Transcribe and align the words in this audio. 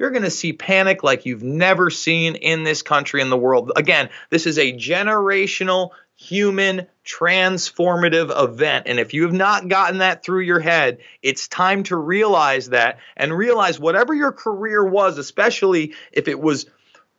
you're 0.00 0.10
going 0.10 0.22
to 0.22 0.30
see 0.30 0.54
panic 0.54 1.04
like 1.04 1.26
you've 1.26 1.42
never 1.42 1.90
seen 1.90 2.34
in 2.34 2.64
this 2.64 2.80
country 2.80 3.20
and 3.20 3.30
the 3.30 3.36
world. 3.36 3.70
Again, 3.76 4.08
this 4.30 4.46
is 4.46 4.58
a 4.58 4.72
generational 4.72 5.90
human 6.16 6.86
transformative 7.04 8.32
event. 8.42 8.86
And 8.88 8.98
if 8.98 9.12
you 9.12 9.24
have 9.24 9.34
not 9.34 9.68
gotten 9.68 9.98
that 9.98 10.24
through 10.24 10.40
your 10.40 10.58
head, 10.58 10.98
it's 11.22 11.48
time 11.48 11.82
to 11.84 11.96
realize 11.96 12.70
that 12.70 12.98
and 13.14 13.36
realize 13.36 13.78
whatever 13.78 14.14
your 14.14 14.32
career 14.32 14.82
was, 14.82 15.18
especially 15.18 15.94
if 16.12 16.28
it 16.28 16.40
was 16.40 16.66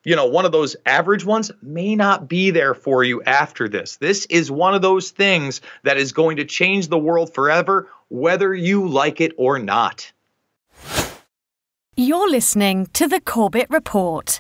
you 0.04 0.16
know, 0.16 0.26
one 0.26 0.46
of 0.46 0.52
those 0.52 0.76
average 0.84 1.24
ones 1.24 1.52
may 1.62 1.96
not 1.96 2.28
be 2.28 2.50
there 2.50 2.74
for 2.74 3.04
you 3.04 3.22
after 3.22 3.70
this. 3.70 3.98
This 3.98 4.26
is 4.26 4.50
one 4.50 4.74
of 4.74 4.82
those 4.82 5.12
things 5.12 5.62
that 5.84 5.98
is 5.98 6.12
going 6.12 6.38
to 6.38 6.46
change 6.46 6.88
the 6.88 6.98
world 6.98 7.36
forever, 7.36 7.88
whether 8.10 8.52
you 8.52 8.88
like 8.88 9.22
it 9.22 9.34
or 9.38 9.60
not. 9.60 10.12
You're 11.98 12.30
listening 12.30 12.88
to 12.94 13.06
the 13.06 13.20
Corbett 13.20 13.68
Report. 13.70 14.40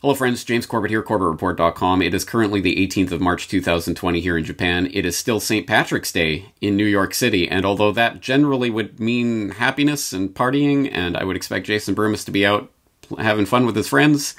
Hello, 0.00 0.14
friends. 0.14 0.42
James 0.42 0.64
Corbett 0.64 0.90
here, 0.90 1.02
CorbettReport.com. 1.02 2.00
It 2.00 2.14
is 2.14 2.24
currently 2.24 2.62
the 2.62 2.76
18th 2.76 3.12
of 3.12 3.20
March 3.20 3.46
2020 3.46 4.20
here 4.20 4.38
in 4.38 4.44
Japan. 4.44 4.88
It 4.94 5.04
is 5.04 5.18
still 5.18 5.38
St. 5.38 5.66
Patrick's 5.66 6.12
Day 6.12 6.46
in 6.62 6.78
New 6.78 6.86
York 6.86 7.12
City, 7.12 7.46
and 7.46 7.66
although 7.66 7.92
that 7.92 8.22
generally 8.22 8.70
would 8.70 8.98
mean 8.98 9.50
happiness 9.50 10.14
and 10.14 10.30
partying, 10.30 10.88
and 10.90 11.14
I 11.14 11.24
would 11.24 11.36
expect 11.36 11.66
Jason 11.66 11.94
Bermas 11.94 12.24
to 12.24 12.30
be 12.30 12.46
out 12.46 12.72
having 13.18 13.44
fun 13.44 13.66
with 13.66 13.76
his 13.76 13.88
friends, 13.88 14.34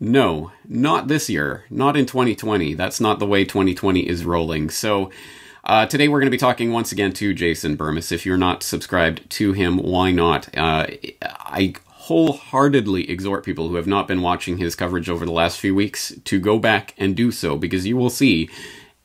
no, 0.00 0.50
not 0.66 1.06
this 1.06 1.30
year. 1.30 1.64
Not 1.70 1.96
in 1.96 2.06
2020. 2.06 2.74
That's 2.74 3.00
not 3.00 3.20
the 3.20 3.26
way 3.26 3.44
2020 3.44 4.00
is 4.00 4.24
rolling. 4.24 4.68
So, 4.68 5.12
uh, 5.64 5.86
today 5.86 6.08
we're 6.08 6.20
going 6.20 6.26
to 6.26 6.30
be 6.30 6.38
talking 6.38 6.72
once 6.72 6.92
again 6.92 7.12
to 7.12 7.34
Jason 7.34 7.76
Bermas. 7.76 8.12
If 8.12 8.24
you're 8.24 8.36
not 8.36 8.62
subscribed 8.62 9.28
to 9.30 9.52
him, 9.52 9.78
why 9.78 10.10
not? 10.10 10.48
Uh, 10.56 10.86
I 11.22 11.74
wholeheartedly 11.86 13.10
exhort 13.10 13.44
people 13.44 13.68
who 13.68 13.76
have 13.76 13.86
not 13.86 14.08
been 14.08 14.22
watching 14.22 14.58
his 14.58 14.74
coverage 14.74 15.08
over 15.08 15.24
the 15.24 15.32
last 15.32 15.60
few 15.60 15.74
weeks 15.74 16.12
to 16.24 16.40
go 16.40 16.58
back 16.58 16.94
and 16.98 17.14
do 17.14 17.30
so 17.30 17.56
because 17.56 17.86
you 17.86 17.96
will 17.96 18.10
see 18.10 18.48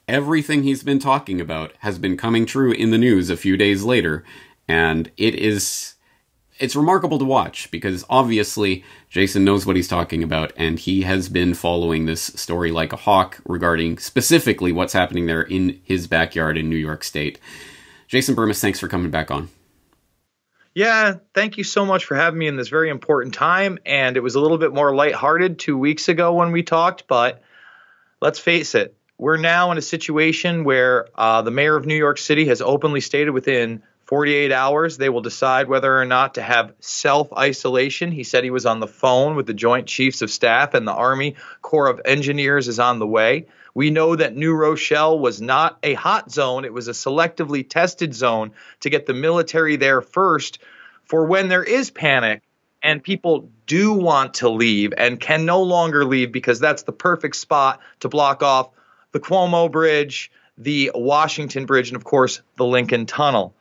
everything 0.08 0.64
he's 0.64 0.82
been 0.82 1.00
talking 1.00 1.42
about 1.42 1.74
has 1.80 2.00
been 2.00 2.16
coming 2.16 2.46
true 2.46 2.72
in 2.72 2.92
the 2.92 2.98
news 2.98 3.30
a 3.30 3.38
few 3.38 3.58
days 3.58 3.84
later 3.84 4.24
and 4.68 5.12
it 5.18 5.36
is 5.36 5.95
it's 6.58 6.76
remarkable 6.76 7.20
to 7.20 7.26
watch 7.26 7.70
because 7.72 8.06
obviously 8.10 8.84
Jason 9.10 9.44
knows 9.44 9.66
what 9.66 9.76
he's 9.76 9.88
talking 9.88 10.24
about 10.24 10.54
and 10.56 10.80
he 10.80 11.02
has 11.02 11.28
been 11.28 11.54
following 11.54 12.06
this 12.06 12.22
story 12.22 12.72
like 12.72 12.94
a 12.94 12.98
hawk 12.98 13.40
regarding 13.46 13.98
specifically 13.98 14.72
what's 14.72 14.94
happening 14.94 15.26
there 15.26 15.42
in 15.42 15.82
his 15.84 16.08
backyard 16.08 16.58
in 16.58 16.70
New 16.70 16.78
York 16.78 17.04
State. 17.04 17.40
Jason 18.08 18.36
Bermas, 18.36 18.60
thanks 18.60 18.80
for 18.80 18.88
coming 18.88 19.12
back 19.12 19.32
on. 19.32 19.50
Yeah, 20.74 21.16
thank 21.34 21.58
you 21.58 21.64
so 21.64 21.86
much 21.86 22.06
for 22.06 22.16
having 22.16 22.38
me 22.38 22.48
in 22.48 22.58
this 22.58 22.68
very 22.68 22.90
important 22.90 23.34
time. 23.34 23.80
And 23.86 24.18
it 24.18 24.20
was 24.22 24.36
a 24.36 24.42
little 24.42 24.58
bit 24.58 24.74
more 24.74 24.94
lighthearted 24.94 25.58
two 25.58 25.78
weeks 25.78 26.10
ago 26.10 26.34
when 26.34 26.52
we 26.52 26.64
talked, 26.64 27.08
but 27.08 27.42
let's 28.22 28.40
face 28.40 28.76
it, 28.76 28.96
we're 29.18 29.38
now 29.38 29.72
in 29.72 29.78
a 29.78 29.82
situation 29.82 30.66
where 30.66 31.08
uh, 31.16 31.42
the 31.42 31.52
mayor 31.52 31.78
of 31.78 31.86
New 31.86 31.96
York 31.96 32.18
City 32.18 32.48
has 32.48 32.62
openly 32.62 33.00
stated 33.00 33.32
within 33.32 33.84
48 34.06 34.52
hours 34.52 34.98
they 34.98 35.10
will 35.10 35.22
decide 35.22 35.68
whether 35.68 36.00
or 36.00 36.06
not 36.06 36.36
to 36.36 36.42
have 36.42 36.74
self 36.80 37.34
isolation. 37.34 38.12
He 38.12 38.24
said 38.24 38.44
he 38.44 38.52
was 38.52 38.66
on 38.66 38.80
the 38.80 38.88
phone 38.88 39.36
with 39.36 39.48
the 39.48 39.54
Joint 39.54 39.88
Chiefs 39.88 40.22
of 40.22 40.30
Staff 40.30 40.74
and 40.74 40.88
the 40.88 40.94
Army 40.94 41.36
Corps 41.62 41.90
of 41.90 42.02
Engineers 42.06 42.68
is 42.68 42.80
on 42.80 43.00
the 43.00 43.08
way. 43.08 43.48
We 43.74 43.90
know 43.90 44.16
that 44.16 44.36
New 44.36 44.54
Rochelle 44.54 45.20
was 45.20 45.42
not 45.42 45.80
a 45.84 45.96
hot 45.96 46.32
zone, 46.32 46.66
it 46.66 46.74
was 46.74 46.88
a 46.88 46.92
selectively 46.92 47.68
tested 47.68 48.14
zone 48.14 48.52
to 48.82 48.90
get 48.90 49.06
the 49.06 49.14
military 49.14 49.76
there 49.76 50.02
first 50.02 50.60
for 51.06 51.26
when 51.26 51.50
there 51.50 51.64
is 51.64 51.90
panic 51.90 52.42
and 52.84 53.02
people 53.02 53.50
do 53.66 53.94
want 53.94 54.36
to 54.36 54.50
leave 54.50 54.94
and 54.96 55.20
can 55.20 55.46
no 55.46 55.64
longer 55.64 56.06
leave 56.06 56.32
because 56.32 56.60
that's 56.60 56.84
the 56.84 56.92
perfect 56.92 57.36
spot 57.36 57.82
to 58.00 58.10
block 58.10 58.44
off 58.44 58.70
the 59.12 59.20
Cuomo 59.20 59.72
Bridge, 59.72 60.32
the 60.58 60.92
Washington 60.94 61.66
Bridge, 61.66 61.90
and 61.90 61.96
of 61.96 62.04
course 62.04 62.42
the 62.58 62.66
Lincoln 62.66 63.08
Tunnel. 63.08 63.56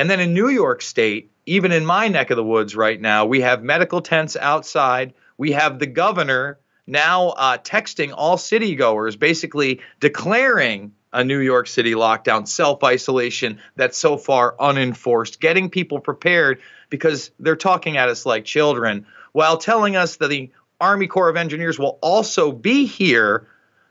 And 0.00 0.08
then 0.08 0.18
in 0.18 0.32
New 0.32 0.48
York 0.48 0.80
State, 0.80 1.30
even 1.44 1.72
in 1.72 1.84
my 1.84 2.08
neck 2.08 2.30
of 2.30 2.38
the 2.38 2.42
woods 2.42 2.74
right 2.74 2.98
now, 2.98 3.26
we 3.26 3.42
have 3.42 3.62
medical 3.62 4.00
tents 4.00 4.34
outside. 4.34 5.12
We 5.36 5.52
have 5.52 5.78
the 5.78 5.86
governor 5.86 6.58
now 6.86 7.28
uh, 7.28 7.58
texting 7.58 8.14
all 8.16 8.38
city 8.38 8.76
goers, 8.76 9.16
basically 9.16 9.82
declaring 10.00 10.92
a 11.12 11.22
New 11.22 11.40
York 11.40 11.66
City 11.66 11.92
lockdown, 11.92 12.48
self 12.48 12.82
isolation 12.82 13.60
that's 13.76 13.98
so 13.98 14.16
far 14.16 14.56
unenforced, 14.58 15.38
getting 15.38 15.68
people 15.68 16.00
prepared 16.00 16.62
because 16.88 17.30
they're 17.38 17.54
talking 17.54 17.98
at 17.98 18.08
us 18.08 18.24
like 18.24 18.46
children 18.46 19.04
while 19.32 19.58
telling 19.58 19.96
us 19.96 20.16
that 20.16 20.28
the 20.28 20.50
Army 20.80 21.08
Corps 21.08 21.28
of 21.28 21.36
Engineers 21.36 21.78
will 21.78 21.98
also 22.00 22.52
be 22.52 22.86
here 22.86 23.48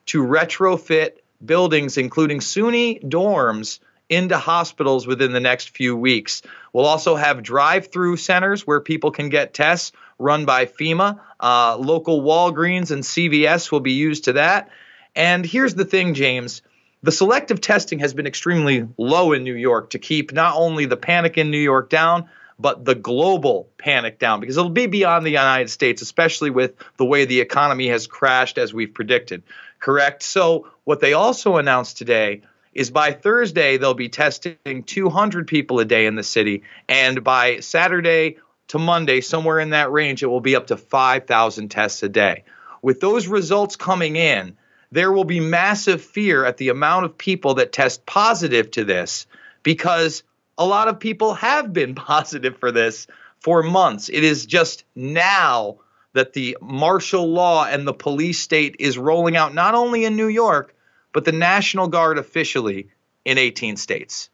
to 0.08 0.24
retrofit 0.24 1.18
buildings, 1.46 2.00
including 2.00 2.40
SUNY 2.40 3.04
dorms, 3.04 3.78
into 4.10 4.38
hospitals 4.38 5.06
within 5.06 5.32
the 5.32 5.40
next 5.40 5.70
few 5.70 5.96
weeks. 5.96 6.42
We'll 6.74 6.86
also 6.86 7.16
have 7.16 7.44
drive 7.44 7.92
through 7.92 8.18
centers 8.18 8.66
where 8.66 8.82
people 8.82 9.12
can 9.12 9.30
get 9.30 9.54
tests 9.54 9.92
run 10.18 10.46
by 10.46 10.66
FEMA. 10.66 11.20
Uh, 11.40 11.78
local 11.78 12.22
Walgreens 12.22 12.92
and 12.92 13.04
CVS 13.04 13.72
will 13.72 13.80
be 13.80 13.94
used 13.94 14.26
to 14.26 14.34
that. 14.34 14.70
And 15.16 15.46
here's 15.46 15.76
the 15.76 15.86
thing, 15.86 16.16
James. 16.16 16.62
The 17.02 17.12
selective 17.12 17.62
testing 17.62 18.00
has 18.00 18.14
been 18.14 18.28
extremely 18.28 18.88
low 18.98 19.32
in 19.32 19.44
New 19.44 19.56
York 19.56 19.92
to 19.92 20.00
keep 20.00 20.34
not 20.34 20.56
only 20.58 20.86
the 20.86 20.98
panic 20.98 21.38
in 21.38 21.50
New 21.50 21.58
York 21.58 21.90
down, 21.90 22.30
but 22.60 22.84
the 22.84 22.96
global 22.96 23.70
panic 23.78 24.20
down 24.20 24.42
because 24.42 24.58
it'll 24.58 24.70
be 24.70 24.88
beyond 24.88 25.26
the 25.26 25.32
United 25.32 25.70
States, 25.70 26.02
especially 26.02 26.50
with 26.50 26.74
the 26.98 27.06
way 27.06 27.24
the 27.24 27.40
economy 27.40 27.88
has 27.88 28.06
crashed 28.06 28.58
as 28.58 28.74
we've 28.74 28.94
predicted. 28.94 29.44
Correct? 29.80 30.24
So, 30.24 30.68
what 30.84 31.00
they 31.00 31.14
also 31.14 31.56
announced 31.56 31.98
today 31.98 32.42
is 32.80 32.92
by 32.92 33.12
Thursday, 33.12 33.76
they'll 33.76 33.94
be 33.94 34.08
testing 34.08 34.84
200 34.86 35.48
people 35.48 35.82
a 35.82 35.86
day 35.86 36.06
in 36.06 36.16
the 36.16 36.24
city. 36.24 36.64
And 36.88 37.26
by 37.26 37.60
Saturday 37.60 38.38
to 38.70 38.80
Monday, 38.80 39.20
somewhere 39.20 39.60
in 39.60 39.72
that 39.72 39.92
range, 39.92 40.24
it 40.24 40.28
will 40.28 40.40
be 40.40 40.56
up 40.56 40.68
to 40.68 40.78
5,000 40.78 41.68
tests 41.68 42.04
a 42.04 42.08
day. 42.08 42.46
With 42.82 43.02
those 43.02 43.28
results 43.28 43.76
coming 43.76 44.16
in, 44.16 44.56
there 44.94 45.12
will 45.12 45.26
be 45.26 45.42
massive 45.42 46.02
fear 46.02 46.46
at 46.46 46.56
the 46.56 46.70
amount 46.70 47.04
of 47.04 47.18
people 47.18 47.56
that 47.56 47.74
test 47.74 48.06
positive 48.06 48.72
to 48.72 48.86
this 48.86 49.28
because 49.62 50.24
a 50.58 50.66
lot 50.66 50.88
of 50.88 51.02
people 51.02 51.34
have 51.34 51.74
been 51.74 51.96
positive 52.14 52.60
for 52.60 52.72
this 52.72 53.08
for 53.42 53.62
months. 53.62 54.08
It 54.08 54.24
is 54.24 54.46
just 54.46 54.86
now 54.96 55.80
that 56.14 56.32
the 56.32 56.58
martial 56.62 57.28
law 57.30 57.66
and 57.66 57.86
the 57.86 57.94
police 57.94 58.40
state 58.40 58.78
is 58.80 58.98
rolling 58.98 59.36
out, 59.36 59.54
not 59.54 59.76
only 59.76 60.06
in 60.06 60.16
New 60.16 60.30
York, 60.30 60.74
but 61.14 61.26
the 61.26 61.32
National 61.32 61.88
Guard 61.88 62.18
officially 62.18 62.90
in 63.26 63.38
18 63.38 63.78
states. 63.78 64.30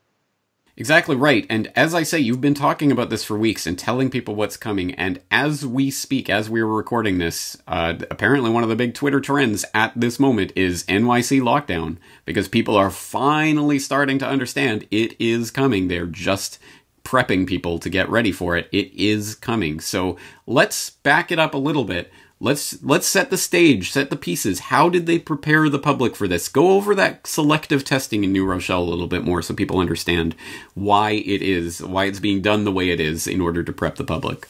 Exactly 0.77 1.15
right. 1.15 1.45
And 1.49 1.71
as 1.73 1.93
I 1.93 2.03
say, 2.03 2.19
you've 2.19 2.41
been 2.41 2.53
talking 2.53 2.91
about 2.91 3.09
this 3.09 3.23
for 3.23 3.37
weeks 3.37 3.65
and 3.65 3.79
telling 3.79 4.09
people 4.09 4.35
what's 4.35 4.57
coming. 4.57 4.93
And 4.95 5.21
as 5.31 5.65
we 5.65 5.89
speak, 5.89 6.29
as 6.29 6.49
we 6.49 6.61
were 6.61 6.75
recording 6.75 7.17
this, 7.17 7.57
uh, 7.65 7.95
apparently 8.11 8.49
one 8.49 8.63
of 8.63 8.67
the 8.67 8.75
big 8.75 8.93
Twitter 8.93 9.21
trends 9.21 9.63
at 9.73 9.93
this 9.95 10.19
moment 10.19 10.51
is 10.53 10.83
NYC 10.83 11.39
lockdown 11.39 11.95
because 12.25 12.49
people 12.49 12.75
are 12.75 12.89
finally 12.89 13.79
starting 13.79 14.19
to 14.19 14.27
understand 14.27 14.85
it 14.91 15.15
is 15.17 15.49
coming. 15.49 15.87
They're 15.87 16.05
just 16.05 16.59
prepping 17.05 17.47
people 17.47 17.79
to 17.79 17.89
get 17.89 18.09
ready 18.09 18.33
for 18.33 18.57
it. 18.57 18.67
It 18.73 18.93
is 18.93 19.33
coming. 19.33 19.79
So 19.79 20.17
let's 20.45 20.89
back 20.89 21.31
it 21.31 21.39
up 21.39 21.53
a 21.53 21.59
little 21.59 21.85
bit 21.85 22.11
let's 22.39 22.81
let's 22.83 23.07
set 23.07 23.29
the 23.29 23.37
stage, 23.37 23.91
set 23.91 24.09
the 24.09 24.15
pieces. 24.15 24.59
How 24.59 24.89
did 24.89 25.05
they 25.05 25.19
prepare 25.19 25.69
the 25.69 25.79
public 25.79 26.15
for 26.15 26.27
this? 26.27 26.47
Go 26.47 26.71
over 26.71 26.95
that 26.95 27.27
selective 27.27 27.83
testing 27.83 28.23
in 28.23 28.31
New 28.31 28.45
Rochelle 28.45 28.83
a 28.83 28.85
little 28.85 29.07
bit 29.07 29.23
more 29.23 29.41
so 29.41 29.53
people 29.53 29.79
understand 29.79 30.35
why 30.73 31.11
it 31.11 31.41
is, 31.41 31.81
why 31.81 32.05
it's 32.05 32.19
being 32.19 32.41
done 32.41 32.63
the 32.63 32.71
way 32.71 32.89
it 32.89 32.99
is 32.99 33.27
in 33.27 33.41
order 33.41 33.63
to 33.63 33.73
prep 33.73 33.95
the 33.95 34.03
public. 34.03 34.47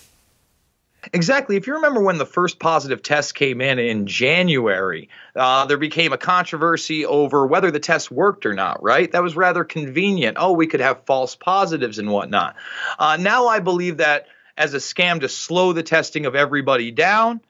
Exactly. 1.14 1.56
If 1.56 1.68
you 1.68 1.76
remember 1.76 2.02
when 2.02 2.18
the 2.18 2.26
first 2.26 2.58
positive 2.58 3.04
test 3.04 3.36
came 3.36 3.62
in 3.62 3.78
in 3.78 4.08
January, 4.08 5.10
uh, 5.36 5.68
there 5.68 5.78
became 5.78 6.14
a 6.14 6.18
controversy 6.18 7.06
over 7.06 7.46
whether 7.46 7.70
the 7.70 7.80
test 7.80 8.10
worked 8.10 8.48
or 8.48 8.56
not, 8.56 8.82
right? 8.82 9.12
That 9.12 9.22
was 9.22 9.36
rather 9.36 9.64
convenient. 9.64 10.38
Oh, 10.40 10.54
we 10.54 10.66
could 10.66 10.80
have 10.80 11.06
false 11.06 11.36
positives 11.36 12.00
and 12.00 12.12
whatnot. 12.12 12.56
Uh, 12.98 13.18
now 13.20 13.48
I 13.48 13.60
believe 13.60 13.98
that 13.98 14.26
as 14.58 14.74
a 14.74 14.78
scam 14.78 15.22
to 15.22 15.30
slow 15.30 15.74
the 15.74 15.84
testing 15.84 16.26
of 16.26 16.34
everybody 16.34 16.90
down, 16.90 17.42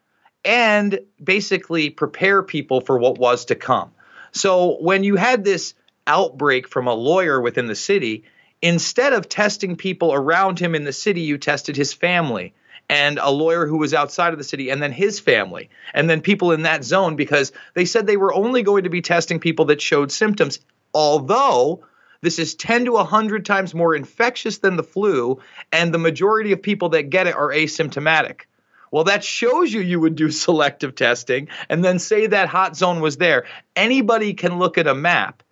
and 0.45 0.99
basically 1.21 1.89
prepare 1.89 2.43
people 2.43 2.81
for 2.81 2.97
what 2.97 3.17
was 3.17 3.45
to 3.45 3.55
come. 3.55 3.91
So 4.31 4.77
when 4.79 5.03
you 5.03 5.15
had 5.15 5.43
this 5.43 5.73
outbreak 6.07 6.67
from 6.67 6.87
a 6.87 6.93
lawyer 6.93 7.41
within 7.41 7.65
the 7.65 7.75
city, 7.75 8.25
instead 8.61 9.13
of 9.13 9.27
testing 9.27 9.75
people 9.75 10.13
around 10.13 10.59
him 10.59 10.75
in 10.75 10.83
the 10.83 10.93
city, 10.93 11.21
you 11.21 11.37
tested 11.37 11.75
his 11.75 11.93
family 11.93 12.53
and 12.87 13.17
a 13.17 13.31
lawyer 13.31 13.65
who 13.65 13.77
was 13.77 13.95
outside 13.95 14.33
of 14.33 14.37
the 14.37 14.43
city 14.43 14.69
and 14.69 14.81
then 14.81 14.91
his 14.91 15.19
family 15.19 15.71
and 15.93 16.07
then 16.07 16.21
people 16.21 16.51
in 16.51 16.61
that 16.61 16.83
zone 16.83 17.15
because 17.15 17.51
they 17.73 17.85
said 17.85 18.05
they 18.05 18.17
were 18.17 18.33
only 18.33 18.61
going 18.61 18.83
to 18.83 18.91
be 18.91 19.01
testing 19.01 19.39
people 19.39 19.65
that 19.65 19.81
showed 19.81 20.11
symptoms 20.11 20.59
although 20.93 21.83
This 22.25 22.39
is 22.39 22.55
10 22.55 22.85
to 22.85 22.93
100 22.93 23.45
times 23.45 23.75
more 23.75 23.93
infectious 23.93 24.57
than 24.57 24.77
the 24.77 24.83
flu, 24.83 25.39
and 25.71 25.93
the 25.93 25.99
majority 25.99 26.53
of 26.53 26.61
people 26.63 26.89
that 26.89 27.11
get 27.11 27.27
it 27.27 27.35
are 27.35 27.49
asymptomatic. 27.49 28.41
Well, 28.91 29.05
that 29.05 29.23
shows 29.23 29.73
you 29.73 29.81
you 29.81 29.99
would 29.99 30.15
do 30.15 30.31
selective 30.45 30.95
testing 30.95 31.49
and 31.69 31.83
then 31.83 31.99
say 31.99 32.27
that 32.27 32.49
hot 32.49 32.75
zone 32.75 33.01
was 33.01 33.17
there. 33.17 33.45
Anybody 33.75 34.33
can 34.33 34.59
look 34.59 34.77
at 34.77 34.87
a 34.87 34.95
map. 34.95 35.43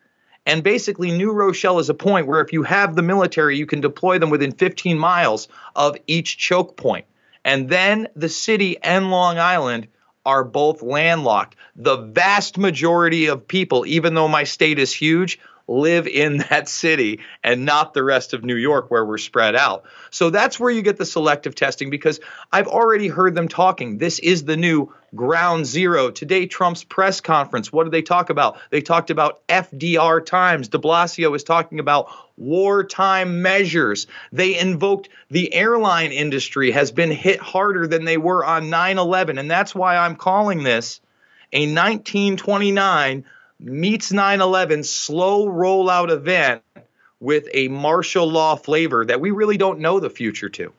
And 0.45 0.61
basically, 0.61 1.11
New 1.11 1.31
Rochelle 1.31 1.79
is 1.79 1.89
a 1.89 1.93
point 1.93 2.27
where 2.27 2.41
if 2.41 2.51
you 2.51 2.63
have 2.63 2.95
the 2.95 3.01
military, 3.01 3.57
you 3.57 3.65
can 3.65 3.79
deploy 3.79 4.19
them 4.19 4.29
within 4.29 4.51
15 4.51 4.97
miles 4.97 5.47
of 5.75 5.95
each 6.05 6.37
choke 6.37 6.75
point. 6.75 7.05
And 7.45 7.69
then 7.69 8.07
the 8.15 8.29
city 8.29 8.77
and 8.81 9.09
Long 9.09 9.39
Island 9.39 9.87
are 10.25 10.43
both 10.43 10.81
landlocked. 10.81 11.55
The 11.75 11.97
vast 11.97 12.57
majority 12.57 13.27
of 13.27 13.47
people, 13.47 13.85
even 13.85 14.13
though 14.13 14.27
my 14.27 14.43
state 14.43 14.79
is 14.79 14.93
huge, 14.93 15.39
live 15.67 16.07
in 16.07 16.37
that 16.49 16.67
city 16.67 17.19
and 17.43 17.65
not 17.65 17.93
the 17.93 18.03
rest 18.03 18.33
of 18.33 18.43
New 18.43 18.55
York 18.55 18.89
where 18.89 19.05
we're 19.05 19.17
spread 19.17 19.55
out. 19.55 19.85
So 20.11 20.29
that's 20.29 20.59
where 20.59 20.71
you 20.71 20.81
get 20.81 20.97
the 20.97 21.05
selective 21.05 21.55
testing 21.55 21.89
because 21.89 22.19
I've 22.51 22.67
already 22.67 23.07
heard 23.07 23.35
them 23.35 23.47
talking. 23.47 23.97
This 23.97 24.19
is 24.19 24.43
the 24.43 24.57
new 24.57 24.93
ground 25.15 25.65
zero. 25.65 26.09
Today, 26.11 26.47
Trump's 26.47 26.83
press 26.83 27.21
conference, 27.21 27.71
what 27.71 27.83
did 27.83 27.93
they 27.93 28.01
talk 28.01 28.29
about? 28.29 28.57
They 28.71 28.81
talked 28.81 29.09
about 29.09 29.45
FDR 29.47 30.25
times. 30.25 30.69
De 30.69 30.79
Blasio 30.79 31.31
was 31.31 31.43
talking 31.43 31.79
about 31.79 32.09
wartime 32.35 33.41
measures. 33.41 34.07
They 34.31 34.57
invoked 34.57 35.09
the 35.29 35.53
airline 35.53 36.11
industry 36.11 36.71
has 36.71 36.91
been 36.91 37.11
hit 37.11 37.39
harder 37.39 37.87
than 37.87 38.05
they 38.05 38.17
were 38.17 38.43
on 38.43 38.69
9 38.69 38.97
11. 38.97 39.37
And 39.37 39.49
that's 39.49 39.75
why 39.75 39.97
I'm 39.97 40.15
calling 40.15 40.63
this 40.63 40.99
a 41.51 41.67
1929 41.67 43.25
meets 43.59 44.11
9 44.11 44.41
11 44.41 44.83
slow 44.83 45.47
rollout 45.47 46.09
event 46.09 46.63
with 47.19 47.47
a 47.53 47.69
martial 47.69 48.29
law 48.29 48.55
flavor 48.55 49.05
that 49.05 49.21
we 49.21 49.31
really 49.31 49.57
don't 49.57 49.79
know 49.79 49.99
the 49.99 50.09
future 50.09 50.49
to. 50.49 50.73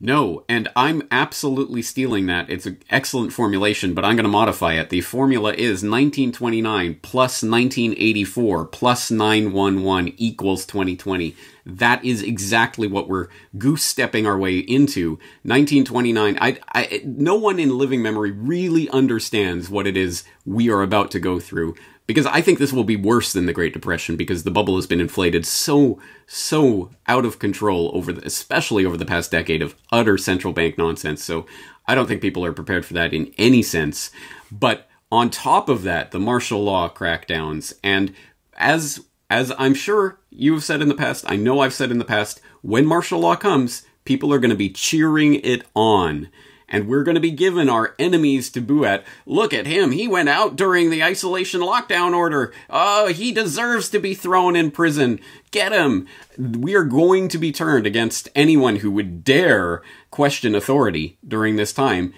No, 0.00 0.44
and 0.48 0.68
I'm 0.74 1.06
absolutely 1.10 1.80
stealing 1.80 2.26
that. 2.26 2.50
It's 2.50 2.66
an 2.66 2.78
excellent 2.90 3.32
formulation, 3.32 3.94
but 3.94 4.04
I'm 4.04 4.16
going 4.16 4.24
to 4.24 4.28
modify 4.28 4.74
it. 4.74 4.90
The 4.90 5.00
formula 5.00 5.52
is 5.52 5.82
1929 5.82 6.98
plus 7.00 7.42
1984 7.42 8.66
plus 8.66 9.10
911 9.10 10.14
equals 10.18 10.66
2020. 10.66 11.36
That 11.66 12.04
is 12.04 12.22
exactly 12.22 12.86
what 12.86 13.08
we're 13.08 13.28
goose 13.56 13.82
stepping 13.82 14.26
our 14.26 14.38
way 14.38 14.58
into. 14.58 15.12
1929. 15.42 16.38
I, 16.40 16.58
I, 16.74 17.02
no 17.04 17.36
one 17.36 17.58
in 17.58 17.78
living 17.78 18.02
memory 18.02 18.30
really 18.30 18.88
understands 18.90 19.70
what 19.70 19.86
it 19.86 19.96
is 19.96 20.24
we 20.44 20.70
are 20.70 20.82
about 20.82 21.10
to 21.12 21.20
go 21.20 21.40
through 21.40 21.74
because 22.06 22.26
I 22.26 22.40
think 22.42 22.58
this 22.58 22.72
will 22.72 22.84
be 22.84 22.96
worse 22.96 23.32
than 23.32 23.46
the 23.46 23.52
Great 23.52 23.72
Depression 23.72 24.16
because 24.16 24.42
the 24.42 24.50
bubble 24.50 24.76
has 24.76 24.86
been 24.86 25.00
inflated 25.00 25.46
so 25.46 25.98
so 26.26 26.90
out 27.06 27.24
of 27.24 27.38
control 27.38 27.90
over 27.94 28.12
the, 28.12 28.24
especially 28.26 28.84
over 28.84 28.96
the 28.96 29.06
past 29.06 29.30
decade 29.30 29.62
of 29.62 29.74
utter 29.90 30.18
central 30.18 30.52
bank 30.52 30.76
nonsense. 30.76 31.22
So 31.22 31.46
I 31.86 31.94
don't 31.94 32.06
think 32.06 32.20
people 32.20 32.44
are 32.44 32.52
prepared 32.52 32.84
for 32.84 32.94
that 32.94 33.14
in 33.14 33.32
any 33.38 33.62
sense. 33.62 34.10
But 34.52 34.88
on 35.10 35.30
top 35.30 35.68
of 35.68 35.82
that, 35.84 36.10
the 36.10 36.20
martial 36.20 36.62
law 36.62 36.88
crackdowns 36.88 37.74
and 37.82 38.14
as 38.56 39.00
as 39.34 39.52
I'm 39.58 39.74
sure 39.74 40.20
you've 40.30 40.62
said 40.62 40.80
in 40.80 40.86
the 40.86 40.94
past, 40.94 41.24
I 41.26 41.34
know 41.34 41.58
I've 41.58 41.74
said 41.74 41.90
in 41.90 41.98
the 41.98 42.04
past, 42.04 42.40
when 42.62 42.86
martial 42.86 43.18
law 43.18 43.34
comes, 43.34 43.84
people 44.04 44.32
are 44.32 44.38
going 44.38 44.50
to 44.50 44.56
be 44.56 44.70
cheering 44.70 45.34
it 45.34 45.66
on 45.74 46.28
and 46.68 46.86
we're 46.86 47.02
going 47.02 47.16
to 47.16 47.20
be 47.20 47.32
given 47.32 47.68
our 47.68 47.96
enemies 47.98 48.48
to 48.50 48.60
boo 48.60 48.84
at. 48.84 49.04
Look 49.26 49.52
at 49.52 49.66
him. 49.66 49.90
He 49.90 50.06
went 50.06 50.28
out 50.28 50.54
during 50.54 50.88
the 50.88 51.02
isolation 51.02 51.60
lockdown 51.60 52.16
order. 52.16 52.52
Oh, 52.70 53.08
he 53.08 53.32
deserves 53.32 53.88
to 53.90 53.98
be 53.98 54.14
thrown 54.14 54.54
in 54.54 54.70
prison. 54.70 55.18
Get 55.50 55.72
him. 55.72 56.06
We 56.38 56.76
are 56.76 56.84
going 56.84 57.26
to 57.30 57.38
be 57.38 57.50
turned 57.50 57.88
against 57.88 58.28
anyone 58.36 58.76
who 58.76 58.92
would 58.92 59.24
dare 59.24 59.82
question 60.12 60.54
authority 60.54 61.18
during 61.26 61.56
this 61.56 61.72
time. 61.72 62.14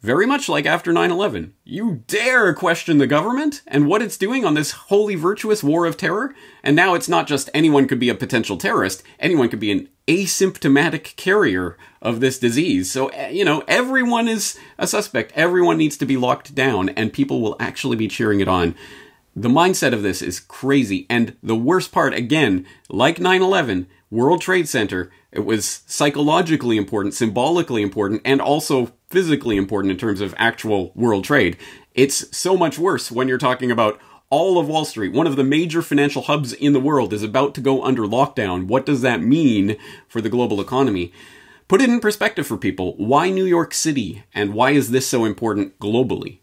Very 0.00 0.26
much 0.26 0.48
like 0.48 0.64
after 0.64 0.92
9 0.92 1.10
11. 1.10 1.54
You 1.64 2.04
dare 2.06 2.54
question 2.54 2.98
the 2.98 3.06
government 3.08 3.62
and 3.66 3.88
what 3.88 4.00
it's 4.00 4.16
doing 4.16 4.44
on 4.44 4.54
this 4.54 4.70
wholly 4.70 5.16
virtuous 5.16 5.64
war 5.64 5.86
of 5.86 5.96
terror? 5.96 6.36
And 6.62 6.76
now 6.76 6.94
it's 6.94 7.08
not 7.08 7.26
just 7.26 7.50
anyone 7.52 7.88
could 7.88 7.98
be 7.98 8.08
a 8.08 8.14
potential 8.14 8.56
terrorist, 8.56 9.02
anyone 9.18 9.48
could 9.48 9.58
be 9.58 9.72
an 9.72 9.88
asymptomatic 10.06 11.16
carrier 11.16 11.76
of 12.00 12.20
this 12.20 12.38
disease. 12.38 12.92
So, 12.92 13.08
eh, 13.08 13.30
you 13.30 13.44
know, 13.44 13.64
everyone 13.66 14.28
is 14.28 14.56
a 14.78 14.86
suspect. 14.86 15.32
Everyone 15.34 15.76
needs 15.76 15.96
to 15.96 16.06
be 16.06 16.16
locked 16.16 16.54
down, 16.54 16.90
and 16.90 17.12
people 17.12 17.40
will 17.40 17.56
actually 17.58 17.96
be 17.96 18.06
cheering 18.06 18.38
it 18.38 18.48
on. 18.48 18.76
The 19.34 19.48
mindset 19.48 19.92
of 19.92 20.02
this 20.02 20.22
is 20.22 20.38
crazy. 20.38 21.06
And 21.10 21.36
the 21.42 21.56
worst 21.56 21.90
part, 21.90 22.14
again, 22.14 22.66
like 22.88 23.18
9 23.18 23.42
11, 23.42 23.88
World 24.10 24.40
Trade 24.40 24.68
Center, 24.68 25.10
it 25.32 25.44
was 25.44 25.82
psychologically 25.86 26.76
important, 26.76 27.14
symbolically 27.14 27.82
important, 27.82 28.22
and 28.24 28.40
also 28.40 28.92
physically 29.10 29.56
important 29.56 29.90
in 29.90 29.98
terms 29.98 30.20
of 30.20 30.34
actual 30.38 30.92
world 30.94 31.24
trade. 31.24 31.56
It's 31.94 32.36
so 32.36 32.56
much 32.56 32.78
worse 32.78 33.10
when 33.10 33.28
you're 33.28 33.38
talking 33.38 33.70
about 33.70 34.00
all 34.30 34.58
of 34.58 34.68
Wall 34.68 34.84
Street, 34.84 35.12
one 35.12 35.26
of 35.26 35.36
the 35.36 35.44
major 35.44 35.80
financial 35.80 36.22
hubs 36.22 36.52
in 36.52 36.74
the 36.74 36.80
world, 36.80 37.12
is 37.12 37.22
about 37.22 37.54
to 37.54 37.60
go 37.60 37.82
under 37.82 38.02
lockdown. 38.02 38.66
What 38.66 38.84
does 38.84 39.00
that 39.02 39.22
mean 39.22 39.76
for 40.06 40.20
the 40.20 40.28
global 40.28 40.60
economy? 40.60 41.12
Put 41.66 41.80
it 41.80 41.88
in 41.88 42.00
perspective 42.00 42.46
for 42.46 42.56
people. 42.56 42.94
Why 42.96 43.30
New 43.30 43.44
York 43.44 43.74
City, 43.74 44.24
and 44.34 44.54
why 44.54 44.72
is 44.72 44.90
this 44.90 45.06
so 45.06 45.24
important 45.24 45.78
globally? 45.78 46.38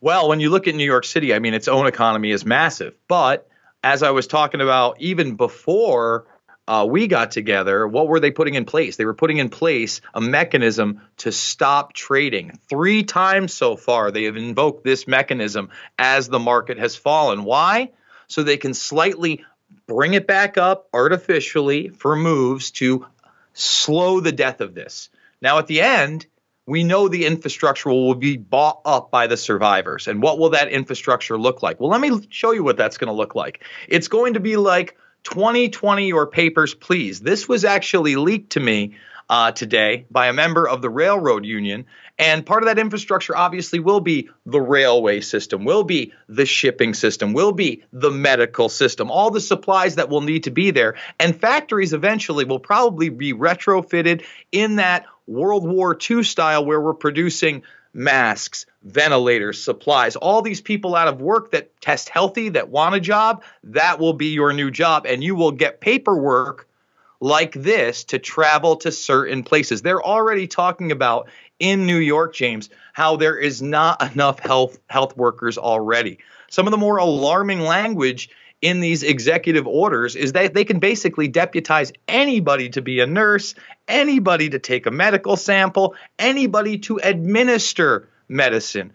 Well, 0.00 0.28
when 0.28 0.40
you 0.40 0.50
look 0.50 0.68
at 0.68 0.74
New 0.74 0.84
York 0.84 1.04
City, 1.04 1.32
I 1.32 1.38
mean, 1.38 1.54
its 1.54 1.68
own 1.68 1.86
economy 1.86 2.30
is 2.30 2.44
massive. 2.44 2.94
But 3.08 3.48
as 3.82 4.02
I 4.02 4.10
was 4.10 4.26
talking 4.26 4.60
about, 4.60 5.00
even 5.00 5.36
before 5.36 6.26
uh, 6.66 6.86
we 6.88 7.06
got 7.06 7.30
together, 7.30 7.86
what 7.86 8.08
were 8.08 8.20
they 8.20 8.30
putting 8.30 8.54
in 8.54 8.64
place? 8.64 8.96
They 8.96 9.04
were 9.04 9.14
putting 9.14 9.38
in 9.38 9.50
place 9.50 10.00
a 10.14 10.20
mechanism 10.20 11.02
to 11.18 11.30
stop 11.30 11.92
trading. 11.92 12.58
Three 12.68 13.02
times 13.02 13.52
so 13.52 13.76
far, 13.76 14.10
they 14.10 14.24
have 14.24 14.36
invoked 14.36 14.84
this 14.84 15.06
mechanism 15.06 15.70
as 15.98 16.28
the 16.28 16.38
market 16.38 16.78
has 16.78 16.96
fallen. 16.96 17.44
Why? 17.44 17.92
So 18.28 18.42
they 18.42 18.56
can 18.56 18.72
slightly 18.72 19.44
bring 19.86 20.14
it 20.14 20.26
back 20.26 20.56
up 20.56 20.88
artificially 20.94 21.88
for 21.88 22.16
moves 22.16 22.70
to 22.72 23.06
slow 23.52 24.20
the 24.20 24.32
death 24.32 24.60
of 24.60 24.74
this. 24.74 25.10
Now, 25.42 25.58
at 25.58 25.66
the 25.66 25.82
end, 25.82 26.26
we 26.66 26.82
know 26.82 27.08
the 27.08 27.26
infrastructure 27.26 27.90
will 27.90 28.14
be 28.14 28.38
bought 28.38 28.80
up 28.86 29.10
by 29.10 29.26
the 29.26 29.36
survivors. 29.36 30.08
And 30.08 30.22
what 30.22 30.38
will 30.38 30.50
that 30.50 30.68
infrastructure 30.68 31.38
look 31.38 31.62
like? 31.62 31.78
Well, 31.78 31.90
let 31.90 32.00
me 32.00 32.26
show 32.30 32.52
you 32.52 32.64
what 32.64 32.78
that's 32.78 32.96
going 32.96 33.08
to 33.08 33.14
look 33.14 33.34
like. 33.34 33.62
It's 33.86 34.08
going 34.08 34.34
to 34.34 34.40
be 34.40 34.56
like 34.56 34.96
2020 35.24 36.06
your 36.06 36.26
papers, 36.26 36.74
please. 36.74 37.20
This 37.20 37.48
was 37.48 37.64
actually 37.64 38.16
leaked 38.16 38.52
to 38.52 38.60
me 38.60 38.96
uh, 39.28 39.52
today 39.52 40.06
by 40.10 40.26
a 40.26 40.32
member 40.32 40.68
of 40.68 40.82
the 40.82 40.90
railroad 40.90 41.44
union. 41.44 41.86
And 42.18 42.46
part 42.46 42.62
of 42.62 42.68
that 42.68 42.78
infrastructure 42.78 43.36
obviously 43.36 43.80
will 43.80 44.00
be 44.00 44.28
the 44.46 44.60
railway 44.60 45.20
system, 45.20 45.64
will 45.64 45.82
be 45.82 46.12
the 46.28 46.46
shipping 46.46 46.94
system, 46.94 47.32
will 47.32 47.52
be 47.52 47.82
the 47.92 48.10
medical 48.10 48.68
system, 48.68 49.10
all 49.10 49.30
the 49.30 49.40
supplies 49.40 49.96
that 49.96 50.08
will 50.08 50.20
need 50.20 50.44
to 50.44 50.50
be 50.50 50.70
there. 50.70 50.94
And 51.18 51.34
factories 51.34 51.92
eventually 51.92 52.44
will 52.44 52.60
probably 52.60 53.08
be 53.08 53.32
retrofitted 53.32 54.24
in 54.52 54.76
that 54.76 55.06
World 55.26 55.66
War 55.66 55.98
II 55.98 56.22
style 56.22 56.64
where 56.64 56.80
we're 56.80 56.94
producing 56.94 57.62
masks, 57.94 58.66
ventilators, 58.82 59.62
supplies, 59.62 60.16
all 60.16 60.42
these 60.42 60.60
people 60.60 60.94
out 60.94 61.08
of 61.08 61.20
work 61.20 61.52
that 61.52 61.80
test 61.80 62.08
healthy, 62.08 62.50
that 62.50 62.68
want 62.68 62.94
a 62.94 63.00
job, 63.00 63.44
that 63.62 63.98
will 63.98 64.12
be 64.12 64.28
your 64.28 64.52
new 64.52 64.70
job. 64.70 65.06
And 65.06 65.22
you 65.22 65.34
will 65.34 65.52
get 65.52 65.80
paperwork 65.80 66.68
like 67.20 67.52
this 67.52 68.04
to 68.04 68.18
travel 68.18 68.76
to 68.76 68.92
certain 68.92 69.44
places. 69.44 69.80
They're 69.80 70.02
already 70.02 70.46
talking 70.46 70.92
about 70.92 71.28
in 71.58 71.86
New 71.86 71.96
York, 71.96 72.34
James, 72.34 72.68
how 72.92 73.16
there 73.16 73.38
is 73.38 73.62
not 73.62 74.02
enough 74.12 74.40
health 74.40 74.78
health 74.90 75.16
workers 75.16 75.56
already. 75.56 76.18
Some 76.50 76.66
of 76.66 76.72
the 76.72 76.76
more 76.76 76.98
alarming 76.98 77.60
language 77.60 78.28
in 78.64 78.80
these 78.80 79.02
executive 79.02 79.66
orders 79.66 80.16
is 80.16 80.32
that 80.32 80.54
they 80.54 80.64
can 80.64 80.78
basically 80.78 81.28
deputize 81.28 81.92
anybody 82.08 82.70
to 82.70 82.80
be 82.80 83.00
a 83.00 83.06
nurse, 83.06 83.54
anybody 83.86 84.48
to 84.48 84.58
take 84.58 84.86
a 84.86 84.90
medical 84.90 85.36
sample, 85.36 85.94
anybody 86.18 86.78
to 86.78 86.96
administer 86.96 88.08
medicine. 88.26 88.94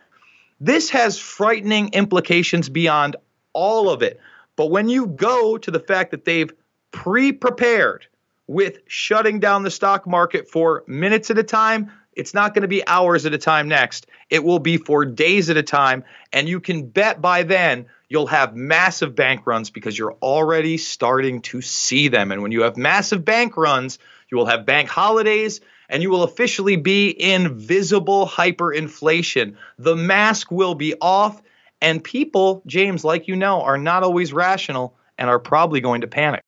This 0.59 0.89
has 0.89 1.19
frightening 1.19 1.89
implications 1.89 2.67
beyond 2.67 3.15
all 3.53 3.91
of 3.91 4.01
it. 4.01 4.19
But 4.55 4.71
when 4.71 4.89
you 4.89 5.05
go 5.05 5.59
to 5.59 5.69
the 5.69 5.79
fact 5.79 6.09
that 6.11 6.25
they've 6.25 6.51
pre 6.91 7.31
prepared 7.31 8.07
with 8.47 8.79
shutting 8.87 9.39
down 9.39 9.61
the 9.61 9.69
stock 9.69 10.07
market 10.07 10.49
for 10.49 10.83
minutes 10.87 11.29
at 11.29 11.37
a 11.37 11.43
time, 11.43 11.91
it's 12.13 12.33
not 12.33 12.55
going 12.55 12.63
to 12.63 12.67
be 12.67 12.85
hours 12.87 13.27
at 13.27 13.35
a 13.35 13.37
time 13.37 13.67
next. 13.67 14.07
It 14.31 14.43
will 14.43 14.57
be 14.57 14.77
for 14.77 15.05
days 15.05 15.51
at 15.51 15.57
a 15.57 15.63
time. 15.63 16.03
And 16.33 16.49
you 16.49 16.59
can 16.59 16.87
bet 16.87 17.21
by 17.21 17.43
then 17.43 17.85
you'll 18.09 18.27
have 18.27 18.55
massive 18.55 19.15
bank 19.15 19.45
runs 19.45 19.69
because 19.69 19.97
you're 19.97 20.17
already 20.21 20.77
starting 20.77 21.41
to 21.43 21.61
see 21.61 22.07
them. 22.07 22.31
And 22.31 22.41
when 22.41 22.51
you 22.51 22.63
have 22.63 22.75
massive 22.75 23.23
bank 23.23 23.55
runs, 23.55 23.99
you 24.31 24.37
will 24.37 24.47
have 24.47 24.65
bank 24.65 24.89
holidays 24.89 25.61
and 25.87 26.03
you 26.03 26.09
will 26.09 26.23
officially 26.23 26.75
be 26.75 27.09
in 27.09 27.57
visible 27.57 28.27
hyperinflation. 28.27 29.55
The 29.77 29.95
mask 29.95 30.51
will 30.51 30.75
be 30.75 30.95
off, 31.01 31.41
and 31.81 32.03
people, 32.03 32.61
James, 32.67 33.03
like 33.03 33.27
you 33.27 33.35
know, 33.35 33.61
are 33.61 33.77
not 33.77 34.03
always 34.03 34.33
rational 34.33 34.95
and 35.17 35.29
are 35.29 35.39
probably 35.39 35.81
going 35.81 36.01
to 36.01 36.07
panic. 36.07 36.43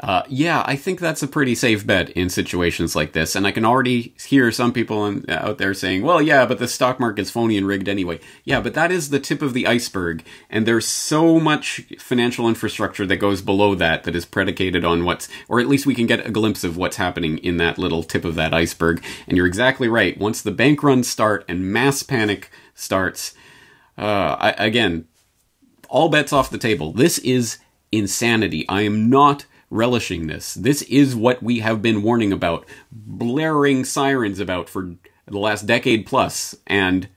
Uh, 0.00 0.24
yeah, 0.28 0.64
I 0.66 0.74
think 0.74 0.98
that's 0.98 1.22
a 1.22 1.28
pretty 1.28 1.54
safe 1.54 1.86
bet 1.86 2.10
in 2.10 2.28
situations 2.28 2.96
like 2.96 3.12
this. 3.12 3.36
And 3.36 3.46
I 3.46 3.52
can 3.52 3.64
already 3.64 4.12
hear 4.26 4.50
some 4.50 4.72
people 4.72 5.06
in, 5.06 5.24
out 5.30 5.58
there 5.58 5.72
saying, 5.72 6.02
well, 6.02 6.20
yeah, 6.20 6.46
but 6.46 6.58
the 6.58 6.66
stock 6.66 6.98
market's 6.98 7.30
phony 7.30 7.56
and 7.56 7.64
rigged 7.64 7.88
anyway. 7.88 8.18
Yeah, 8.42 8.60
but 8.60 8.74
that 8.74 8.90
is 8.90 9.10
the 9.10 9.20
tip 9.20 9.40
of 9.40 9.54
the 9.54 9.68
iceberg. 9.68 10.24
And 10.50 10.66
there's 10.66 10.88
so 10.88 11.38
much 11.38 11.84
financial 12.00 12.48
infrastructure 12.48 13.06
that 13.06 13.18
goes 13.18 13.40
below 13.40 13.76
that 13.76 14.02
that 14.02 14.16
is 14.16 14.24
predicated 14.24 14.84
on 14.84 15.04
what's, 15.04 15.28
or 15.48 15.60
at 15.60 15.68
least 15.68 15.86
we 15.86 15.94
can 15.94 16.08
get 16.08 16.26
a 16.26 16.32
glimpse 16.32 16.64
of 16.64 16.76
what's 16.76 16.96
happening 16.96 17.38
in 17.38 17.58
that 17.58 17.78
little 17.78 18.02
tip 18.02 18.24
of 18.24 18.34
that 18.34 18.52
iceberg. 18.52 19.00
And 19.28 19.36
you're 19.36 19.46
exactly 19.46 19.86
right. 19.86 20.18
Once 20.18 20.42
the 20.42 20.50
bank 20.50 20.82
runs 20.82 21.08
start 21.08 21.44
and 21.46 21.72
mass 21.72 22.02
panic 22.02 22.50
starts, 22.74 23.32
uh, 23.96 24.36
I, 24.40 24.50
again, 24.58 25.06
all 25.88 26.08
bets 26.08 26.32
off 26.32 26.50
the 26.50 26.58
table. 26.58 26.92
This 26.92 27.18
is 27.18 27.58
insanity. 27.92 28.68
I 28.68 28.82
am 28.82 29.08
not 29.08 29.46
relishing 29.74 30.28
this. 30.28 30.54
This 30.54 30.82
is 30.82 31.16
what 31.16 31.42
we 31.42 31.58
have 31.58 31.82
been 31.82 32.02
warning 32.02 32.32
about, 32.32 32.64
blaring 32.92 33.84
sirens 33.84 34.38
about 34.38 34.68
for 34.68 34.94
the 35.26 35.38
last 35.38 35.66
decade 35.66 36.06
plus, 36.06 36.54
and 36.66 37.08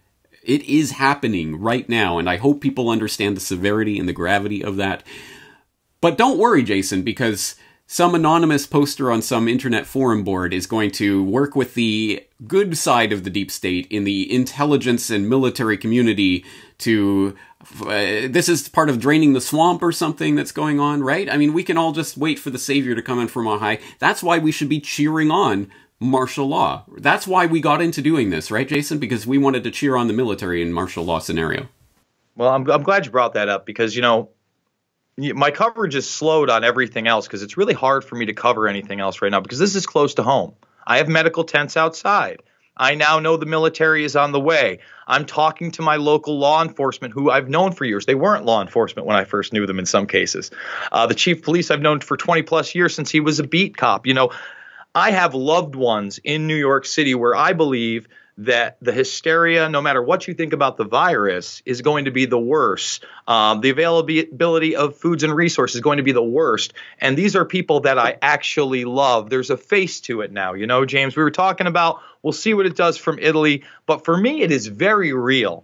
it 0.44 0.64
is 0.64 0.92
happening 0.92 1.60
right 1.60 1.88
now, 1.88 2.18
and 2.18 2.28
I 2.28 2.38
hope 2.38 2.60
people 2.60 2.90
understand 2.90 3.38
the 3.38 3.42
severity 3.42 4.00
and 4.00 4.10
the 4.10 4.14
gravity 4.14 4.64
of 4.64 4.76
that. 4.78 5.04
But 6.02 6.18
don't 6.18 6.40
worry, 6.40 6.64
Jason, 6.64 7.04
because 7.04 7.56
some 7.88 8.14
anonymous 8.14 8.68
poster 8.68 9.10
on 9.10 9.22
some 9.22 9.48
internet 9.48 9.86
forum 9.86 10.24
board 10.24 10.54
is 10.54 10.68
going 10.68 10.92
to 10.92 11.24
work 11.24 11.56
with 11.56 11.74
the 11.74 12.22
good 12.46 12.78
side 12.78 13.14
of 13.14 13.24
the 13.24 13.30
deep 13.30 13.50
state 13.50 13.88
in 13.90 14.04
the 14.04 14.32
intelligence 14.34 15.10
and 15.10 15.30
military 15.30 15.78
community 15.78 16.44
to 16.78 17.36
uh, 17.82 18.28
this 18.30 18.48
is 18.48 18.70
part 18.70 18.90
of 18.90 19.00
draining 19.00 19.34
the 19.34 19.42
swamp 19.42 19.82
or 19.82 19.92
something 19.92 20.36
that's 20.36 20.52
going 20.52 20.80
on, 20.80 21.02
right? 21.02 21.30
I 21.32 21.38
mean, 21.38 21.54
we 21.54 21.64
can 21.64 21.78
all 21.78 21.92
just 21.92 22.18
wait 22.18 22.40
for 22.40 22.50
the 22.50 22.60
savior 22.60 22.94
to 22.94 23.02
come 23.02 23.20
in 23.20 23.30
from 23.30 23.48
on 23.48 23.60
high. 23.60 23.80
That's 24.00 24.22
why 24.22 24.38
we 24.38 24.52
should 24.52 24.70
be 24.70 24.80
cheering 24.80 25.32
on 25.32 25.72
martial 26.00 26.48
law. 26.48 26.86
That's 26.98 27.26
why 27.26 27.46
we 27.46 27.60
got 27.60 27.82
into 27.82 28.02
doing 28.02 28.30
this, 28.30 28.52
right, 28.52 28.68
Jason? 28.68 29.00
Because 29.00 29.26
we 29.26 29.38
wanted 29.38 29.64
to 29.64 29.72
cheer 29.72 29.96
on 29.96 30.08
the 30.08 30.14
military 30.14 30.62
in 30.62 30.72
martial 30.72 31.04
law 31.04 31.20
scenario. 31.20 31.68
Well, 32.36 32.50
I'm, 32.50 32.70
I'm 32.70 32.84
glad 32.84 33.06
you 33.06 33.12
brought 33.12 33.34
that 33.34 33.50
up 33.50 33.66
because, 33.66 33.96
you 33.96 34.02
know, 34.02 34.30
my 35.18 35.52
coverage 35.52 35.96
is 35.96 36.10
slowed 36.10 36.50
on 36.50 36.64
everything 36.64 37.08
else 37.08 37.28
because 37.28 37.42
it's 37.42 37.58
really 37.58 37.74
hard 37.74 38.04
for 38.04 38.16
me 38.16 38.28
to 38.28 38.34
cover 38.34 38.68
anything 38.68 39.00
else 39.00 39.22
right 39.22 39.32
now 39.32 39.40
because 39.40 39.60
this 39.60 39.76
is 39.76 39.86
close 39.86 40.14
to 40.16 40.24
home. 40.24 40.54
I 40.86 40.98
have 40.98 41.08
medical 41.08 41.44
tents 41.44 41.76
outside. 41.76 42.42
I 42.80 42.94
now 42.94 43.20
know 43.20 43.38
the 43.38 43.48
military 43.48 44.04
is 44.04 44.16
on 44.16 44.32
the 44.32 44.40
way. 44.40 44.80
I'm 45.08 45.26
talking 45.26 45.72
to 45.72 45.82
my 45.82 45.96
local 45.96 46.38
law 46.38 46.62
enforcement 46.62 47.14
who 47.14 47.32
I've 47.32 47.50
known 47.50 47.72
for 47.72 47.86
years. 47.86 48.06
They 48.06 48.14
weren't 48.14 48.46
law 48.46 48.62
enforcement 48.62 49.08
when 49.08 49.18
I 49.18 49.24
first 49.24 49.52
knew 49.52 49.66
them 49.66 49.80
in 49.80 49.88
some 49.88 50.06
cases. 50.06 50.52
Uh, 50.92 51.08
the 51.08 51.16
chief 51.16 51.42
police 51.42 51.72
I've 51.72 51.82
known 51.82 52.02
for 52.02 52.16
20 52.16 52.44
plus 52.44 52.76
years 52.76 52.94
since 52.94 53.10
he 53.10 53.20
was 53.20 53.40
a 53.40 53.44
beat 53.44 53.76
cop. 53.76 54.06
You 54.06 54.14
know, 54.14 54.32
I 54.94 55.10
have 55.10 55.34
loved 55.34 55.76
ones 55.76 56.20
in 56.24 56.46
New 56.46 56.56
York 56.56 56.86
City 56.86 57.16
where 57.16 57.36
I 57.36 57.54
believe 57.54 58.08
that 58.40 58.78
the 58.82 58.92
hysteria, 58.92 59.68
no 59.68 59.82
matter 59.82 60.02
what 60.02 60.28
you 60.28 60.34
think 60.34 60.54
about 60.54 60.78
the 60.78 60.84
virus, 60.84 61.64
is 61.66 61.82
going 61.82 62.06
to 62.06 62.12
be 62.12 62.26
the 62.26 62.38
worst. 62.40 63.04
Um, 63.28 63.62
the 63.62 63.72
availability 63.72 64.76
of 64.76 64.96
foods 64.96 65.24
and 65.24 65.34
resources 65.34 65.76
is 65.76 65.82
going 65.82 65.98
to 65.98 66.04
be 66.04 66.12
the 66.12 66.24
worst. 66.24 66.74
And 67.00 67.18
these 67.18 67.36
are 67.36 67.46
people 67.46 67.80
that 67.82 67.98
I 67.98 68.18
actually 68.22 68.86
love. 68.86 69.30
There's 69.30 69.50
a 69.50 69.58
face 69.58 70.00
to 70.02 70.22
it 70.22 70.32
now. 70.32 70.54
You 70.54 70.68
know, 70.68 70.86
James, 70.86 71.16
we 71.16 71.24
were 71.24 71.32
talking 71.32 71.66
about, 71.66 72.02
we'll 72.22 72.32
see 72.32 72.54
what 72.54 72.68
it 72.68 72.76
does 72.76 72.98
from 72.98 73.18
Italy. 73.20 73.64
But 73.88 74.06
for 74.06 74.16
me, 74.16 74.44
it 74.44 74.52
is 74.52 74.68
very 74.68 75.14
real. 75.14 75.64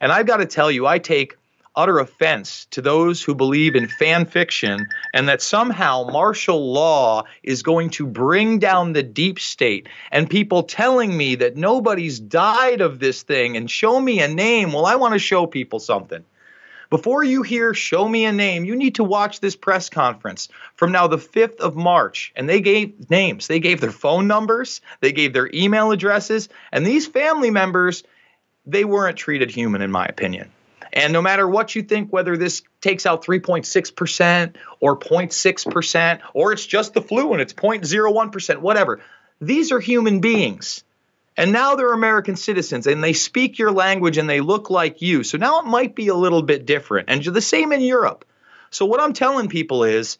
And 0.00 0.12
I've 0.12 0.26
got 0.26 0.38
to 0.38 0.46
tell 0.46 0.70
you, 0.70 0.86
I 0.86 0.98
take 0.98 1.36
utter 1.80 1.98
offense 1.98 2.66
to 2.70 2.82
those 2.82 3.22
who 3.22 3.34
believe 3.34 3.74
in 3.74 3.88
fan 3.88 4.26
fiction 4.26 4.86
and 5.14 5.28
that 5.28 5.40
somehow 5.40 6.06
martial 6.12 6.72
law 6.72 7.24
is 7.42 7.62
going 7.62 7.88
to 7.88 8.06
bring 8.06 8.58
down 8.58 8.92
the 8.92 9.02
deep 9.02 9.40
state 9.40 9.88
and 10.12 10.28
people 10.28 10.62
telling 10.62 11.16
me 11.16 11.36
that 11.36 11.56
nobody's 11.56 12.20
died 12.20 12.82
of 12.82 12.98
this 12.98 13.22
thing 13.22 13.56
and 13.56 13.70
show 13.70 13.98
me 13.98 14.20
a 14.20 14.28
name. 14.28 14.72
Well, 14.72 14.84
I 14.84 14.96
want 14.96 15.14
to 15.14 15.18
show 15.18 15.46
people 15.46 15.80
something. 15.80 16.22
Before 16.90 17.24
you 17.24 17.42
hear 17.42 17.72
show 17.72 18.06
me 18.06 18.26
a 18.26 18.32
name, 18.32 18.64
you 18.64 18.76
need 18.76 18.96
to 18.96 19.04
watch 19.04 19.40
this 19.40 19.56
press 19.56 19.88
conference 19.88 20.48
from 20.74 20.92
now 20.92 21.06
the 21.06 21.16
5th 21.16 21.60
of 21.60 21.76
March. 21.76 22.32
And 22.36 22.46
they 22.46 22.60
gave 22.60 23.08
names, 23.08 23.46
they 23.46 23.60
gave 23.60 23.80
their 23.80 23.92
phone 23.92 24.26
numbers, 24.26 24.82
they 25.00 25.12
gave 25.12 25.32
their 25.32 25.48
email 25.54 25.92
addresses, 25.92 26.50
and 26.72 26.84
these 26.84 27.06
family 27.06 27.50
members, 27.50 28.02
they 28.66 28.84
weren't 28.84 29.16
treated 29.16 29.50
human, 29.50 29.80
in 29.80 29.90
my 29.90 30.04
opinion. 30.04 30.50
And 30.92 31.12
no 31.12 31.22
matter 31.22 31.48
what 31.48 31.74
you 31.74 31.82
think, 31.82 32.12
whether 32.12 32.36
this 32.36 32.62
takes 32.80 33.06
out 33.06 33.24
3.6% 33.24 34.56
or 34.80 34.98
0.6%, 34.98 36.20
or 36.34 36.52
it's 36.52 36.66
just 36.66 36.94
the 36.94 37.02
flu 37.02 37.32
and 37.32 37.40
it's 37.40 37.52
0.01%, 37.52 38.58
whatever, 38.58 39.00
these 39.40 39.72
are 39.72 39.80
human 39.80 40.20
beings. 40.20 40.84
And 41.36 41.52
now 41.52 41.74
they're 41.74 41.92
American 41.92 42.36
citizens 42.36 42.86
and 42.86 43.02
they 43.02 43.12
speak 43.12 43.58
your 43.58 43.70
language 43.70 44.18
and 44.18 44.28
they 44.28 44.40
look 44.40 44.68
like 44.68 45.00
you. 45.00 45.22
So 45.22 45.38
now 45.38 45.60
it 45.60 45.66
might 45.66 45.94
be 45.94 46.08
a 46.08 46.14
little 46.14 46.42
bit 46.42 46.66
different. 46.66 47.08
And 47.08 47.24
the 47.24 47.40
same 47.40 47.72
in 47.72 47.80
Europe. 47.80 48.24
So 48.70 48.84
what 48.84 49.00
I'm 49.00 49.12
telling 49.12 49.48
people 49.48 49.84
is 49.84 50.18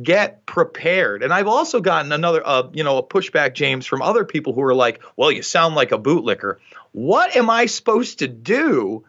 get 0.00 0.46
prepared. 0.46 1.22
And 1.22 1.32
I've 1.32 1.48
also 1.48 1.80
gotten 1.80 2.12
another, 2.12 2.46
uh, 2.46 2.68
you 2.72 2.84
know, 2.84 2.98
a 2.98 3.02
pushback, 3.02 3.54
James, 3.54 3.86
from 3.86 4.02
other 4.02 4.24
people 4.24 4.52
who 4.52 4.62
are 4.62 4.74
like, 4.74 5.02
well, 5.16 5.30
you 5.30 5.42
sound 5.42 5.74
like 5.74 5.92
a 5.92 5.98
bootlicker. 5.98 6.56
What 6.92 7.36
am 7.36 7.50
I 7.50 7.66
supposed 7.66 8.20
to 8.20 8.28
do 8.28 9.04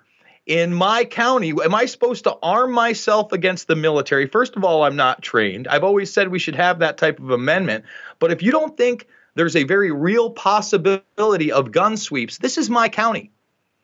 in 0.46 0.74
my 0.74 1.06
county, 1.06 1.52
am 1.52 1.74
I 1.74 1.86
supposed 1.86 2.26
to 2.26 2.38
arm 2.44 2.72
myself 2.72 3.32
against 3.32 3.68
the 3.68 3.76
military? 3.76 4.28
First 4.28 4.56
of 4.56 4.64
all, 4.64 4.84
I'm 4.84 4.96
not 4.96 5.22
trained. 5.22 5.68
I've 5.68 5.84
always 5.84 6.12
said 6.12 6.28
we 6.28 6.40
should 6.40 6.56
have 6.56 6.80
that 6.80 6.98
type 6.98 7.20
of 7.20 7.30
amendment. 7.30 7.86
But 8.20 8.32
if 8.32 8.42
you 8.42 8.52
don't 8.52 8.76
think 8.76 9.08
there's 9.36 9.56
a 9.56 9.64
very 9.64 9.92
real 9.92 10.30
possibility 10.30 11.52
of 11.52 11.72
gun 11.72 11.96
sweeps, 11.96 12.38
this 12.38 12.58
is 12.58 12.70
my 12.70 12.90
county. 12.90 13.32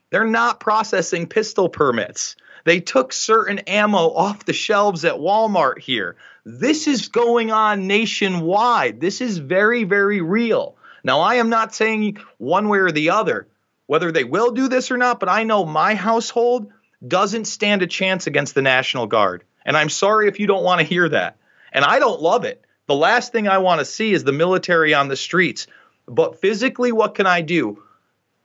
They're 0.10 0.26
not 0.26 0.60
processing 0.60 1.28
pistol 1.28 1.70
permits. 1.70 2.36
They 2.66 2.82
took 2.82 3.14
certain 3.14 3.60
ammo 3.60 4.10
off 4.10 4.46
the 4.46 4.54
shelves 4.54 5.06
at 5.06 5.14
Walmart 5.14 5.80
here. 5.80 6.18
This 6.46 6.88
is 6.88 7.08
going 7.08 7.52
on 7.52 7.88
nationwide. 7.88 9.00
This 9.00 9.22
is 9.22 9.38
very, 9.38 9.86
very 9.86 10.22
real. 10.22 10.76
Now, 11.04 11.22
I 11.22 11.36
am 11.36 11.50
not 11.50 11.74
saying 11.74 12.18
one 12.38 12.68
way 12.68 12.80
or 12.80 12.92
the 12.92 13.12
other 13.12 13.48
whether 13.90 14.12
they 14.12 14.24
will 14.24 14.52
do 14.52 14.68
this 14.68 14.92
or 14.92 14.98
not, 14.98 15.20
but 15.20 15.30
I 15.30 15.46
know 15.46 15.66
my 15.66 15.96
household 15.96 16.72
doesn't 17.06 17.46
stand 17.46 17.82
a 17.82 17.88
chance 17.88 18.28
against 18.28 18.54
the 18.54 18.62
National 18.62 19.08
Guard. 19.08 19.44
And 19.66 19.76
I'm 19.76 19.90
sorry 19.90 20.28
if 20.28 20.40
you 20.40 20.46
don't 20.46 20.64
want 20.64 20.80
to 20.80 20.86
hear 20.86 21.10
that. 21.10 21.38
And 21.74 21.84
I 21.84 21.98
don't 21.98 22.22
love 22.22 22.46
it. 22.46 22.64
The 22.86 22.94
last 22.94 23.32
thing 23.32 23.48
I 23.48 23.58
want 23.58 23.80
to 23.80 23.86
see 23.86 24.14
is 24.14 24.24
the 24.24 24.32
military 24.32 24.94
on 24.94 25.08
the 25.08 25.16
streets. 25.16 25.66
But 26.06 26.40
physically, 26.40 26.92
what 26.92 27.16
can 27.16 27.26
I 27.26 27.42
do? 27.42 27.82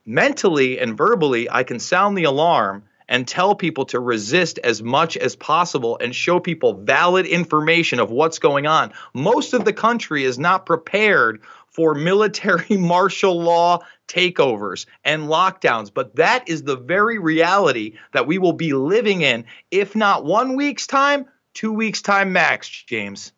Mentally 0.03 0.79
and 0.79 0.97
verbally, 0.97 1.47
I 1.47 1.61
can 1.61 1.77
sound 1.77 2.17
the 2.17 2.23
alarm 2.23 2.85
and 3.07 3.27
tell 3.27 3.53
people 3.53 3.85
to 3.85 3.99
resist 3.99 4.57
as 4.57 4.81
much 4.81 5.15
as 5.15 5.35
possible 5.35 5.99
and 6.01 6.15
show 6.15 6.39
people 6.39 6.73
valid 6.73 7.27
information 7.27 7.99
of 7.99 8.09
what's 8.09 8.39
going 8.39 8.65
on. 8.65 8.93
Most 9.13 9.53
of 9.53 9.63
the 9.63 9.73
country 9.73 10.23
is 10.23 10.39
not 10.39 10.65
prepared 10.65 11.41
for 11.75 11.93
military 11.93 12.77
martial 12.77 13.39
law 13.41 13.79
takeovers 14.07 14.85
and 15.03 15.23
lockdowns. 15.23 15.93
But 15.93 16.15
that 16.15 16.47
is 16.47 16.63
the 16.63 16.77
very 16.77 17.19
reality 17.19 17.97
that 18.13 18.27
we 18.27 18.37
will 18.37 18.53
be 18.53 18.73
living 18.73 19.21
in, 19.21 19.45
if 19.71 19.95
not 19.95 20.23
one 20.23 20.55
week's 20.55 20.87
time, 20.87 21.25
two 21.53 21.73
weeks' 21.73 22.01
time 22.01 22.31
max, 22.31 22.69
James. 22.69 23.33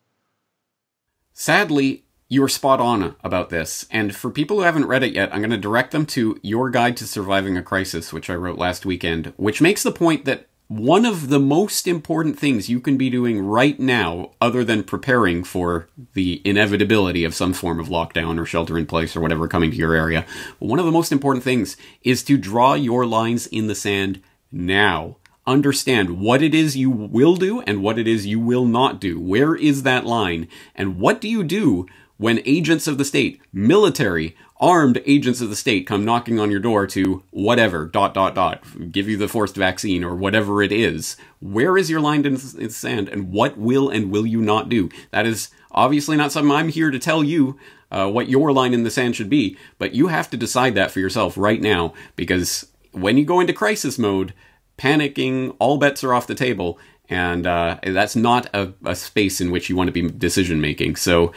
Sadly, 1.32 2.04
you 2.28 2.44
are 2.44 2.48
spot 2.48 2.80
on 2.80 3.16
about 3.24 3.48
this. 3.48 3.86
And 3.90 4.14
for 4.14 4.30
people 4.30 4.58
who 4.58 4.62
haven't 4.62 4.86
read 4.86 5.02
it 5.02 5.14
yet, 5.14 5.32
I'm 5.32 5.40
going 5.40 5.50
to 5.50 5.56
direct 5.56 5.92
them 5.92 6.06
to 6.06 6.38
Your 6.42 6.70
Guide 6.70 6.96
to 6.98 7.06
Surviving 7.06 7.56
a 7.56 7.62
Crisis, 7.62 8.12
which 8.12 8.28
I 8.28 8.34
wrote 8.34 8.58
last 8.58 8.84
weekend, 8.84 9.32
which 9.36 9.60
makes 9.60 9.82
the 9.82 9.92
point 9.92 10.26
that 10.26 10.46
one 10.68 11.06
of 11.06 11.30
the 11.30 11.40
most 11.40 11.86
important 11.86 12.38
things 12.38 12.68
you 12.68 12.78
can 12.78 12.98
be 12.98 13.08
doing 13.08 13.40
right 13.40 13.80
now, 13.80 14.32
other 14.38 14.62
than 14.62 14.84
preparing 14.84 15.42
for 15.42 15.88
the 16.12 16.42
inevitability 16.44 17.24
of 17.24 17.34
some 17.34 17.54
form 17.54 17.80
of 17.80 17.88
lockdown 17.88 18.38
or 18.38 18.44
shelter 18.44 18.76
in 18.76 18.84
place 18.84 19.16
or 19.16 19.20
whatever 19.22 19.48
coming 19.48 19.70
to 19.70 19.76
your 19.78 19.94
area, 19.94 20.26
one 20.58 20.78
of 20.78 20.84
the 20.84 20.92
most 20.92 21.10
important 21.10 21.42
things 21.42 21.78
is 22.02 22.22
to 22.22 22.36
draw 22.36 22.74
your 22.74 23.06
lines 23.06 23.46
in 23.46 23.66
the 23.66 23.74
sand 23.74 24.22
now. 24.52 25.16
Understand 25.46 26.20
what 26.20 26.42
it 26.42 26.54
is 26.54 26.76
you 26.76 26.90
will 26.90 27.36
do 27.36 27.62
and 27.62 27.82
what 27.82 27.98
it 27.98 28.06
is 28.06 28.26
you 28.26 28.38
will 28.38 28.66
not 28.66 29.00
do. 29.00 29.18
Where 29.18 29.54
is 29.54 29.84
that 29.84 30.04
line? 30.04 30.48
And 30.74 30.98
what 30.98 31.22
do 31.22 31.28
you 31.30 31.42
do 31.42 31.86
when 32.18 32.42
agents 32.44 32.86
of 32.86 32.98
the 32.98 33.04
state, 33.04 33.40
military, 33.52 34.36
armed 34.60 35.00
agents 35.06 35.40
of 35.40 35.50
the 35.50 35.56
state 35.56 35.86
come 35.86 36.04
knocking 36.04 36.38
on 36.38 36.50
your 36.50 36.60
door 36.60 36.86
to 36.88 37.22
whatever, 37.30 37.86
dot, 37.86 38.12
dot, 38.12 38.34
dot, 38.34 38.62
give 38.92 39.08
you 39.08 39.16
the 39.16 39.28
forced 39.28 39.54
vaccine 39.54 40.04
or 40.04 40.14
whatever 40.14 40.62
it 40.62 40.72
is. 40.72 41.16
Where 41.40 41.78
is 41.78 41.88
your 41.88 42.00
line 42.00 42.26
in 42.26 42.34
the 42.34 42.70
sand 42.70 43.08
and 43.08 43.30
what 43.32 43.56
will 43.56 43.88
and 43.88 44.10
will 44.10 44.26
you 44.26 44.40
not 44.40 44.68
do? 44.68 44.90
That 45.12 45.26
is 45.26 45.50
obviously 45.70 46.16
not 46.16 46.32
something 46.32 46.50
I'm 46.50 46.68
here 46.68 46.90
to 46.90 46.98
tell 46.98 47.22
you 47.22 47.56
uh, 47.90 48.10
what 48.10 48.28
your 48.28 48.52
line 48.52 48.74
in 48.74 48.82
the 48.82 48.90
sand 48.90 49.16
should 49.16 49.30
be, 49.30 49.56
but 49.78 49.94
you 49.94 50.08
have 50.08 50.28
to 50.30 50.36
decide 50.36 50.74
that 50.74 50.90
for 50.90 51.00
yourself 51.00 51.38
right 51.38 51.60
now 51.60 51.94
because 52.16 52.66
when 52.92 53.16
you 53.16 53.24
go 53.24 53.38
into 53.40 53.52
crisis 53.52 53.98
mode, 53.98 54.34
panicking, 54.76 55.54
all 55.58 55.78
bets 55.78 56.02
are 56.02 56.14
off 56.14 56.26
the 56.26 56.34
table, 56.34 56.78
and 57.08 57.46
uh, 57.46 57.78
that's 57.82 58.16
not 58.16 58.48
a, 58.54 58.72
a, 58.84 58.94
space 58.94 59.40
in 59.40 59.50
which 59.50 59.70
you 59.70 59.76
want 59.76 59.88
to 59.88 59.92
be 59.92 60.02
decision 60.02 60.60
making. 60.60 60.96
So 60.96 61.32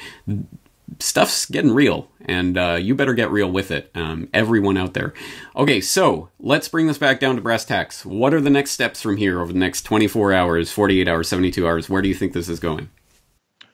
stuff's 1.00 1.46
getting 1.46 1.74
real, 1.74 2.10
and 2.26 2.58
uh, 2.58 2.78
you 2.80 2.96
better 2.96 3.14
get 3.14 3.32
real 3.32 3.52
with 3.52 3.72
it, 3.72 3.92
um, 3.96 4.30
everyone 4.34 4.78
out 4.78 4.94
there. 4.94 5.14
Okay, 5.56 5.82
so 5.82 6.30
let's 6.40 6.68
bring 6.68 6.88
this 6.88 6.98
back 6.98 7.20
down 7.20 7.36
to 7.36 7.42
brass 7.42 7.66
tacks. 7.66 8.06
What 8.06 8.34
are 8.34 8.42
the 8.42 8.50
next 8.50 8.72
steps 8.72 9.02
from 9.02 9.18
here 9.18 9.42
over 9.42 9.54
the 9.54 9.60
next 9.60 9.84
24 9.84 10.34
hours, 10.34 10.72
48 10.72 11.08
hours, 11.08 11.30
72 11.30 11.68
hours? 11.68 11.90
Where 11.90 12.02
do 12.02 12.10
you 12.10 12.16
think 12.16 12.34
this 12.34 12.50
is 12.50 12.60
going? 12.60 12.90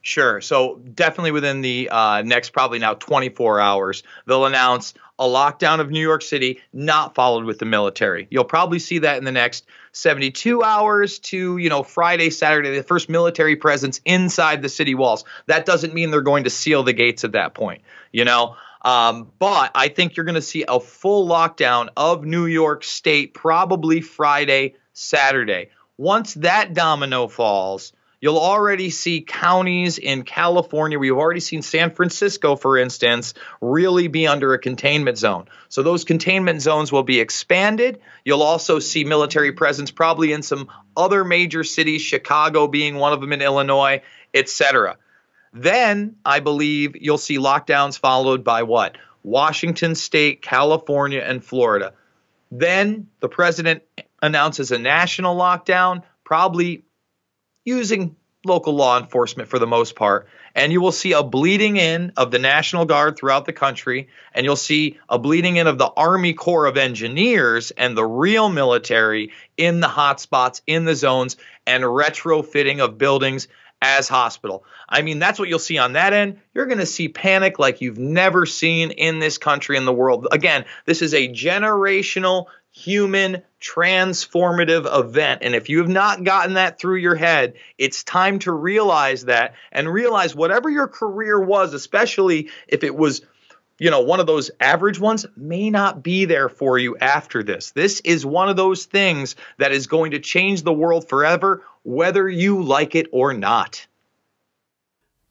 Sure. 0.08 0.40
So 0.40 0.80
definitely 0.96 1.32
within 1.32 1.60
the 1.60 1.90
uh, 1.92 2.22
next 2.22 2.52
probably 2.52 2.80
now 2.80 2.94
24 2.94 3.60
hours, 3.60 4.04
they'll 4.26 4.46
announce 4.46 4.94
a 5.20 5.26
lockdown 5.26 5.82
of 5.82 5.92
New 5.92 6.00
York 6.00 6.22
City, 6.22 6.62
not 6.72 7.14
followed 7.14 7.44
with 7.44 7.60
the 7.60 7.66
military. 7.66 8.26
You'll 8.32 8.46
probably 8.46 8.80
see 8.80 9.00
that 9.00 9.18
in 9.18 9.26
the 9.26 9.34
next 9.34 9.66
72 9.92 10.64
hours 10.64 11.20
to, 11.20 11.58
you 11.58 11.68
know, 11.68 11.84
Friday, 11.84 12.30
Saturday, 12.30 12.74
the 12.74 12.84
first 12.84 13.10
military 13.10 13.58
presence 13.58 14.00
inside 14.06 14.62
the 14.62 14.70
city 14.70 14.96
walls. 14.96 15.26
That 15.48 15.66
doesn't 15.66 15.94
mean 15.94 16.10
they're 16.10 16.22
going 16.22 16.46
to 16.46 16.50
seal 16.50 16.84
the 16.84 16.94
gates 16.94 17.26
at 17.26 17.34
that 17.34 17.54
point, 17.54 17.82
you 18.14 18.24
know. 18.24 18.56
Um, 18.84 19.30
but 19.40 19.72
I 19.76 19.90
think 19.90 20.16
you're 20.16 20.26
going 20.26 20.36
to 20.36 20.42
see 20.42 20.64
a 20.66 20.80
full 20.80 21.28
lockdown 21.28 21.90
of 21.98 22.24
New 22.24 22.46
York 22.46 22.86
State 22.86 23.34
probably 23.34 24.00
Friday, 24.00 24.76
Saturday. 24.94 25.72
Once 25.98 26.36
that 26.36 26.74
domino 26.74 27.28
falls, 27.28 27.92
You'll 28.20 28.40
already 28.40 28.90
see 28.90 29.22
counties 29.22 30.00
in 30.00 30.24
California. 30.24 30.98
We've 30.98 31.12
already 31.12 31.40
seen 31.40 31.62
San 31.62 31.92
Francisco, 31.92 32.56
for 32.56 32.78
instance, 32.78 33.36
really 33.62 34.08
be 34.08 34.26
under 34.26 34.54
a 34.54 34.60
containment 34.60 35.20
zone. 35.20 35.48
So 35.70 35.84
those 35.84 36.04
containment 36.04 36.62
zones 36.62 36.92
will 36.92 37.04
be 37.04 37.20
expanded. 37.20 38.00
You'll 38.26 38.42
also 38.42 38.80
see 38.80 39.04
military 39.04 39.52
presence 39.52 39.92
probably 39.92 40.32
in 40.32 40.42
some 40.42 40.68
other 40.96 41.24
major 41.24 41.64
cities, 41.64 42.02
Chicago 42.02 42.68
being 42.68 42.96
one 42.96 43.14
of 43.14 43.22
them 43.22 43.34
in 43.34 43.42
Illinois, 43.44 44.02
etc. 44.34 44.98
Then 45.54 46.16
I 46.26 46.40
believe 46.40 46.96
you'll 46.96 47.20
see 47.20 47.38
lockdowns 47.38 48.00
followed 48.00 48.44
by 48.44 48.64
what? 48.64 48.98
Washington 49.22 49.94
State, 49.94 50.42
California, 50.42 51.22
and 51.22 51.44
Florida. 51.44 51.94
Then 52.50 53.10
the 53.20 53.30
president 53.30 53.84
announces 54.22 54.72
a 54.72 54.80
national 54.80 55.36
lockdown, 55.36 56.02
probably 56.24 56.84
using 57.68 58.16
local 58.46 58.74
law 58.74 58.98
enforcement 58.98 59.50
for 59.50 59.60
the 59.60 59.68
most 59.68 59.96
part. 59.96 60.30
And 60.56 60.72
you 60.72 60.80
will 60.80 60.94
see 60.94 61.12
a 61.12 61.22
bleeding 61.22 61.76
in 61.76 62.14
of 62.16 62.32
the 62.32 62.40
National 62.40 62.86
Guard 62.86 63.18
throughout 63.18 63.46
the 63.46 63.54
country. 63.54 64.08
And 64.34 64.46
you'll 64.46 64.56
see 64.56 64.98
a 65.10 65.20
bleeding 65.20 65.58
in 65.58 65.68
of 65.68 65.78
the 65.78 65.88
Army 65.88 66.34
Corps 66.34 66.66
of 66.66 66.78
Engineers 66.78 67.72
and 67.72 67.96
the 67.96 68.06
real 68.06 68.48
military 68.48 69.34
in 69.58 69.82
the 69.82 69.88
hotspots, 69.88 70.62
in 70.66 70.86
the 70.86 70.96
zones, 70.96 71.36
and 71.68 71.84
retrofitting 71.84 72.80
of 72.80 72.98
buildings 72.98 73.50
as 73.82 74.08
hospital. 74.08 74.64
I 74.88 75.02
mean, 75.02 75.20
that's 75.20 75.38
what 75.38 75.50
you'll 75.50 75.60
see 75.60 75.78
on 75.78 75.94
that 75.94 76.14
end. 76.14 76.40
You're 76.54 76.66
going 76.66 76.80
to 76.80 76.86
see 76.86 77.10
panic 77.10 77.60
like 77.60 77.82
you've 77.82 78.00
never 78.00 78.46
seen 78.46 78.92
in 78.92 79.20
this 79.20 79.38
country 79.38 79.76
in 79.76 79.86
the 79.86 79.94
world. 79.94 80.28
Again, 80.32 80.66
this 80.86 81.02
is 81.02 81.14
a 81.14 81.28
generational 81.28 82.46
human 82.78 83.42
transformative 83.60 84.88
event. 84.88 85.42
And 85.42 85.56
if 85.56 85.68
you 85.68 85.80
have 85.80 85.90
not 85.90 86.24
gotten 86.24 86.54
that 86.54 86.80
through 86.80 86.98
your 86.98 87.16
head, 87.16 87.56
it's 87.80 88.04
time 88.04 88.38
to 88.40 88.52
realize 88.52 89.26
that 89.26 89.56
and 89.72 89.92
realize 89.92 90.36
whatever 90.36 90.70
your 90.70 90.88
career 90.88 91.40
was, 91.40 91.74
especially 91.74 92.50
if 92.68 92.84
it 92.84 92.96
was 92.96 93.24
you 93.80 93.92
know, 93.92 94.02
one 94.02 94.20
of 94.20 94.26
those 94.26 94.50
average 94.60 95.00
ones 95.00 95.26
may 95.36 95.70
not 95.70 96.02
be 96.02 96.26
there 96.26 96.50
for 96.50 96.80
you 96.80 96.98
after 96.98 97.44
this. 97.44 97.72
This 97.72 98.00
is 98.00 98.26
one 98.26 98.50
of 98.50 98.56
those 98.56 98.86
things 98.86 99.36
that 99.58 99.72
is 99.72 99.86
going 99.86 100.12
to 100.12 100.20
change 100.20 100.64
the 100.64 100.74
world 100.74 101.08
forever, 101.08 101.64
whether 101.84 102.28
you 102.28 102.64
like 102.64 102.96
it 102.96 103.08
or 103.12 103.36
not. 103.36 103.86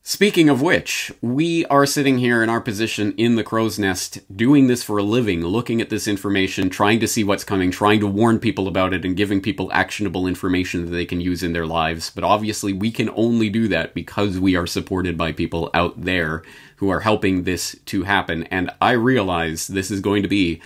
Speaking 0.09 0.49
of 0.49 0.63
which, 0.63 1.11
we 1.21 1.67
are 1.67 1.85
sitting 1.85 2.19
here 2.19 2.41
in 2.41 2.49
our 2.49 2.61
position 2.61 3.13
in 3.17 3.35
the 3.35 3.43
crow's 3.43 3.77
nest, 3.77 4.21
doing 4.33 4.69
this 4.69 4.85
for 4.85 4.99
a 4.99 5.03
living, 5.03 5.45
looking 5.45 5.81
at 5.81 5.91
this 5.91 6.07
information, 6.07 6.71
trying 6.71 7.01
to 7.01 7.09
see 7.09 7.25
what's 7.25 7.43
coming, 7.43 7.73
trying 7.73 7.99
to 7.99 8.07
warn 8.07 8.39
people 8.39 8.69
about 8.69 8.95
it, 8.95 9.05
and 9.05 9.17
giving 9.17 9.43
people 9.43 9.69
actionable 9.73 10.29
information 10.29 10.85
that 10.85 10.93
they 10.93 11.07
can 11.07 11.21
use 11.21 11.43
in 11.43 11.55
their 11.55 11.67
lives. 11.67 12.13
But 12.15 12.23
obviously, 12.23 12.73
we 12.73 12.93
can 12.93 13.11
only 13.17 13.51
do 13.51 13.67
that 13.67 13.95
because 13.95 14.39
we 14.39 14.55
are 14.55 14.65
supported 14.65 15.19
by 15.19 15.33
people 15.33 15.71
out 15.75 16.01
there 16.01 16.45
who 16.77 16.89
are 16.89 17.01
helping 17.01 17.43
this 17.43 17.75
to 17.87 18.05
happen. 18.05 18.45
And 18.45 18.71
I 18.81 18.93
realize 18.93 19.67
this 19.67 19.91
is 19.91 19.99
going 19.99 20.23
to 20.23 20.29
be 20.29 20.63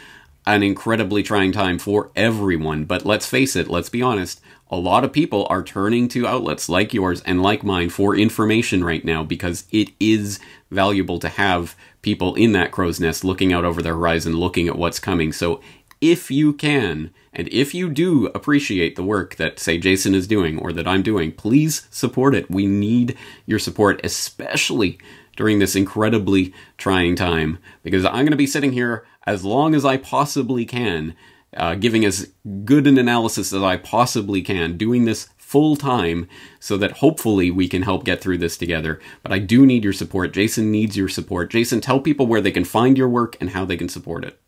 an 0.47 0.63
incredibly 0.63 1.23
trying 1.23 1.53
time 1.53 1.79
for 1.79 2.11
everyone. 2.17 2.85
But 2.85 3.05
let's 3.05 3.27
face 3.27 3.57
it, 3.57 3.69
let's 3.69 3.89
be 3.89 4.03
honest, 4.03 4.41
a 4.71 4.77
lot 4.77 5.05
of 5.05 5.13
people 5.13 5.47
are 5.51 5.63
turning 5.63 6.09
to 6.09 6.27
outlets 6.27 6.69
like 6.69 6.95
yours 6.95 7.21
and 7.23 7.43
like 7.43 7.65
mine 7.65 7.91
for 7.91 8.17
information 8.17 8.85
right 8.85 9.05
now 9.05 9.25
because 9.25 9.65
it 9.73 9.91
is 9.99 10.39
valuable 10.71 11.19
to 11.19 11.29
have 11.29 11.75
people 12.03 12.35
in 12.37 12.53
that 12.53 12.71
crow's 12.71 13.01
nest 13.01 13.25
looking 13.25 13.53
out 13.53 13.65
over 13.65 13.83
the 13.83 13.89
horizon, 13.91 14.37
looking 14.37 14.69
at 14.69 14.79
what's 14.79 15.01
coming. 15.01 15.33
So 15.33 15.61
if 16.01 16.31
you 16.31 16.53
can, 16.53 17.11
and 17.33 17.49
if 17.49 17.75
you 17.75 17.91
do 17.91 18.27
appreciate 18.29 18.97
the 18.97 19.03
work 19.03 19.37
that, 19.37 19.59
say, 19.59 19.77
Jason 19.77 20.15
is 20.15 20.27
doing 20.27 20.59
or 20.59 20.73
that 20.73 20.89
I'm 20.89 21.03
doing, 21.03 21.33
please 21.33 21.87
support 21.91 22.35
it. 22.35 22.51
We 22.51 22.67
need 22.67 23.17
your 23.47 23.59
support, 23.59 24.01
especially 24.03 24.99
during 25.41 25.59
this 25.59 25.75
incredibly 25.75 26.53
trying 26.77 27.17
time, 27.17 27.59
because 27.83 28.05
I'm 28.05 28.13
going 28.13 28.27
to 28.27 28.37
be 28.37 28.47
sitting 28.47 28.73
here 28.73 29.07
as 29.27 29.43
long 29.43 29.75
as 29.75 29.87
I 29.87 29.97
possibly 29.97 30.67
can 30.67 31.17
uh, 31.57 31.77
giving 31.77 32.05
as 32.05 32.31
good 32.67 32.87
an 32.87 32.99
analysis 32.99 33.51
as 33.55 33.63
I 33.63 33.79
possibly 33.79 34.43
can, 34.43 34.77
doing 34.77 35.07
this 35.07 35.31
full 35.39 35.77
time 35.77 36.29
so 36.59 36.77
that 36.77 36.99
hopefully 36.99 37.51
we 37.51 37.69
can 37.69 37.81
help 37.81 38.05
get 38.05 38.21
through 38.21 38.37
this 38.37 38.59
together. 38.59 39.01
But 39.23 39.33
I 39.33 39.39
do 39.39 39.65
need 39.65 39.83
your 39.83 39.95
support. 39.95 40.35
Jason 40.35 40.71
needs 40.71 40.95
your 40.95 41.09
support. 41.09 41.51
Jason, 41.51 41.81
tell 41.81 42.01
people 42.01 42.27
where 42.27 42.43
they 42.43 42.53
can 42.53 42.67
find 42.67 42.99
your 42.99 43.09
work 43.09 43.39
and 43.41 43.49
how 43.49 43.65
they 43.65 43.79
can 43.79 43.89
support 43.89 44.27
it. 44.27 44.39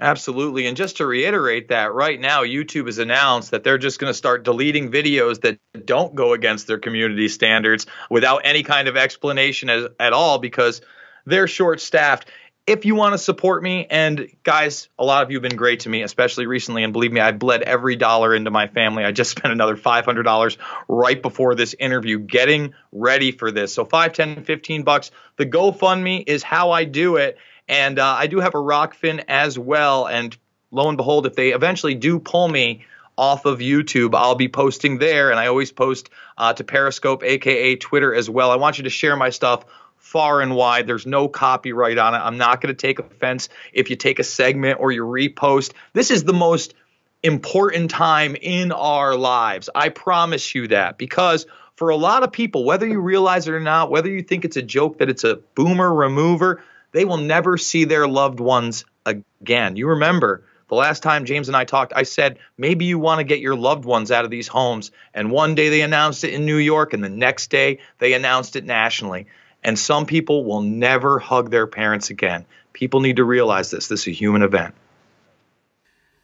Absolutely. 0.00 0.66
And 0.66 0.78
just 0.78 0.96
to 0.96 1.06
reiterate 1.06 1.68
that, 1.68 1.92
right 1.92 2.18
now, 2.18 2.42
YouTube 2.42 2.86
has 2.86 2.96
announced 2.96 3.50
that 3.50 3.64
they're 3.64 3.76
just 3.76 3.98
going 3.98 4.10
to 4.10 4.16
start 4.16 4.44
deleting 4.44 4.90
videos 4.90 5.42
that 5.42 5.58
don't 5.84 6.14
go 6.14 6.32
against 6.32 6.66
their 6.66 6.78
community 6.78 7.28
standards 7.28 7.86
without 8.08 8.38
any 8.44 8.62
kind 8.62 8.88
of 8.88 8.96
explanation 8.96 9.68
as, 9.68 9.88
at 10.00 10.14
all 10.14 10.38
because 10.38 10.80
they're 11.26 11.46
short 11.46 11.80
staffed 11.80 12.30
if 12.66 12.84
you 12.84 12.94
want 12.94 13.14
to 13.14 13.18
support 13.18 13.62
me, 13.62 13.86
and 13.90 14.28
guys, 14.44 14.88
a 14.96 15.04
lot 15.04 15.24
of 15.24 15.30
you 15.30 15.38
have 15.38 15.42
been 15.42 15.56
great 15.56 15.80
to 15.80 15.88
me, 15.88 16.02
especially 16.02 16.46
recently, 16.46 16.84
and 16.84 16.92
believe 16.92 17.10
me, 17.10 17.20
I 17.20 17.32
bled 17.32 17.62
every 17.62 17.96
dollar 17.96 18.32
into 18.34 18.50
my 18.52 18.68
family. 18.68 19.04
I 19.04 19.10
just 19.10 19.30
spent 19.36 19.52
another 19.52 19.76
$500 19.76 20.56
right 20.88 21.20
before 21.20 21.54
this 21.54 21.74
interview 21.78 22.18
getting 22.18 22.74
ready 22.92 23.32
for 23.32 23.50
this. 23.50 23.74
So 23.74 23.84
5, 23.84 24.12
10, 24.12 24.44
15 24.44 24.84
bucks. 24.84 25.10
The 25.36 25.46
GoFundMe 25.46 26.22
is 26.26 26.42
how 26.44 26.70
I 26.70 26.84
do 26.84 27.16
it. 27.16 27.38
And 27.70 28.00
uh, 28.00 28.16
I 28.18 28.26
do 28.26 28.40
have 28.40 28.54
a 28.56 28.58
Rokfin 28.58 29.22
as 29.28 29.56
well. 29.56 30.08
And 30.08 30.36
lo 30.72 30.88
and 30.88 30.96
behold, 30.96 31.24
if 31.24 31.36
they 31.36 31.52
eventually 31.52 31.94
do 31.94 32.18
pull 32.18 32.48
me 32.48 32.84
off 33.16 33.44
of 33.44 33.60
YouTube, 33.60 34.12
I'll 34.16 34.34
be 34.34 34.48
posting 34.48 34.98
there. 34.98 35.30
And 35.30 35.38
I 35.38 35.46
always 35.46 35.70
post 35.70 36.10
uh, 36.36 36.52
to 36.52 36.64
Periscope, 36.64 37.22
aka 37.22 37.76
Twitter, 37.76 38.12
as 38.12 38.28
well. 38.28 38.50
I 38.50 38.56
want 38.56 38.78
you 38.78 38.84
to 38.84 38.90
share 38.90 39.14
my 39.14 39.30
stuff 39.30 39.64
far 39.98 40.40
and 40.40 40.56
wide. 40.56 40.88
There's 40.88 41.06
no 41.06 41.28
copyright 41.28 41.96
on 41.96 42.12
it. 42.14 42.18
I'm 42.18 42.38
not 42.38 42.60
going 42.60 42.74
to 42.74 42.78
take 42.78 42.98
offense 42.98 43.48
if 43.72 43.88
you 43.88 43.94
take 43.94 44.18
a 44.18 44.24
segment 44.24 44.80
or 44.80 44.90
you 44.90 45.04
repost. 45.04 45.72
This 45.92 46.10
is 46.10 46.24
the 46.24 46.32
most 46.32 46.74
important 47.22 47.92
time 47.92 48.34
in 48.34 48.72
our 48.72 49.14
lives. 49.14 49.70
I 49.72 49.90
promise 49.90 50.56
you 50.56 50.66
that 50.68 50.98
because 50.98 51.46
for 51.76 51.90
a 51.90 51.96
lot 51.96 52.24
of 52.24 52.32
people, 52.32 52.64
whether 52.64 52.86
you 52.86 53.00
realize 53.00 53.46
it 53.46 53.52
or 53.52 53.60
not, 53.60 53.92
whether 53.92 54.08
you 54.08 54.22
think 54.22 54.44
it's 54.44 54.56
a 54.56 54.62
joke 54.62 54.98
that 54.98 55.08
it's 55.08 55.22
a 55.22 55.36
boomer 55.54 55.94
remover, 55.94 56.64
they 56.92 57.04
will 57.04 57.18
never 57.18 57.56
see 57.56 57.84
their 57.84 58.06
loved 58.06 58.40
ones 58.40 58.84
again. 59.06 59.76
You 59.76 59.88
remember 59.88 60.44
the 60.68 60.76
last 60.76 61.02
time 61.02 61.24
James 61.24 61.48
and 61.48 61.56
I 61.56 61.64
talked, 61.64 61.92
I 61.96 62.04
said, 62.04 62.38
maybe 62.56 62.84
you 62.84 62.98
want 62.98 63.18
to 63.18 63.24
get 63.24 63.40
your 63.40 63.56
loved 63.56 63.84
ones 63.84 64.12
out 64.12 64.24
of 64.24 64.30
these 64.30 64.46
homes. 64.46 64.92
And 65.12 65.32
one 65.32 65.56
day 65.56 65.68
they 65.68 65.82
announced 65.82 66.22
it 66.22 66.32
in 66.32 66.46
New 66.46 66.58
York, 66.58 66.92
and 66.92 67.02
the 67.02 67.08
next 67.08 67.50
day 67.50 67.80
they 67.98 68.12
announced 68.12 68.54
it 68.54 68.64
nationally. 68.64 69.26
And 69.64 69.76
some 69.76 70.06
people 70.06 70.44
will 70.44 70.62
never 70.62 71.18
hug 71.18 71.50
their 71.50 71.66
parents 71.66 72.10
again. 72.10 72.46
People 72.72 73.00
need 73.00 73.16
to 73.16 73.24
realize 73.24 73.70
this. 73.70 73.88
This 73.88 74.02
is 74.02 74.08
a 74.08 74.12
human 74.12 74.42
event. 74.42 74.74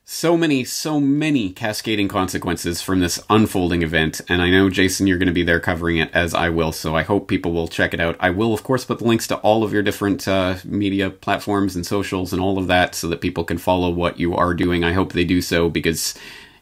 So 0.08 0.36
many, 0.36 0.62
so 0.62 1.00
many 1.00 1.50
cascading 1.50 2.06
consequences 2.06 2.80
from 2.80 3.00
this 3.00 3.20
unfolding 3.28 3.82
event. 3.82 4.20
And 4.28 4.40
I 4.40 4.50
know, 4.50 4.70
Jason, 4.70 5.08
you're 5.08 5.18
going 5.18 5.26
to 5.26 5.32
be 5.32 5.42
there 5.42 5.58
covering 5.58 5.96
it 5.96 6.12
as 6.14 6.32
I 6.32 6.48
will. 6.48 6.70
So 6.70 6.94
I 6.94 7.02
hope 7.02 7.26
people 7.26 7.52
will 7.52 7.66
check 7.66 7.92
it 7.92 7.98
out. 7.98 8.14
I 8.20 8.30
will, 8.30 8.54
of 8.54 8.62
course, 8.62 8.84
put 8.84 9.00
the 9.00 9.04
links 9.04 9.26
to 9.26 9.36
all 9.38 9.64
of 9.64 9.72
your 9.72 9.82
different 9.82 10.28
uh, 10.28 10.58
media 10.64 11.10
platforms 11.10 11.74
and 11.74 11.84
socials 11.84 12.32
and 12.32 12.40
all 12.40 12.56
of 12.56 12.68
that 12.68 12.94
so 12.94 13.08
that 13.08 13.20
people 13.20 13.42
can 13.42 13.58
follow 13.58 13.90
what 13.90 14.20
you 14.20 14.36
are 14.36 14.54
doing. 14.54 14.84
I 14.84 14.92
hope 14.92 15.12
they 15.12 15.24
do 15.24 15.42
so 15.42 15.68
because 15.68 16.14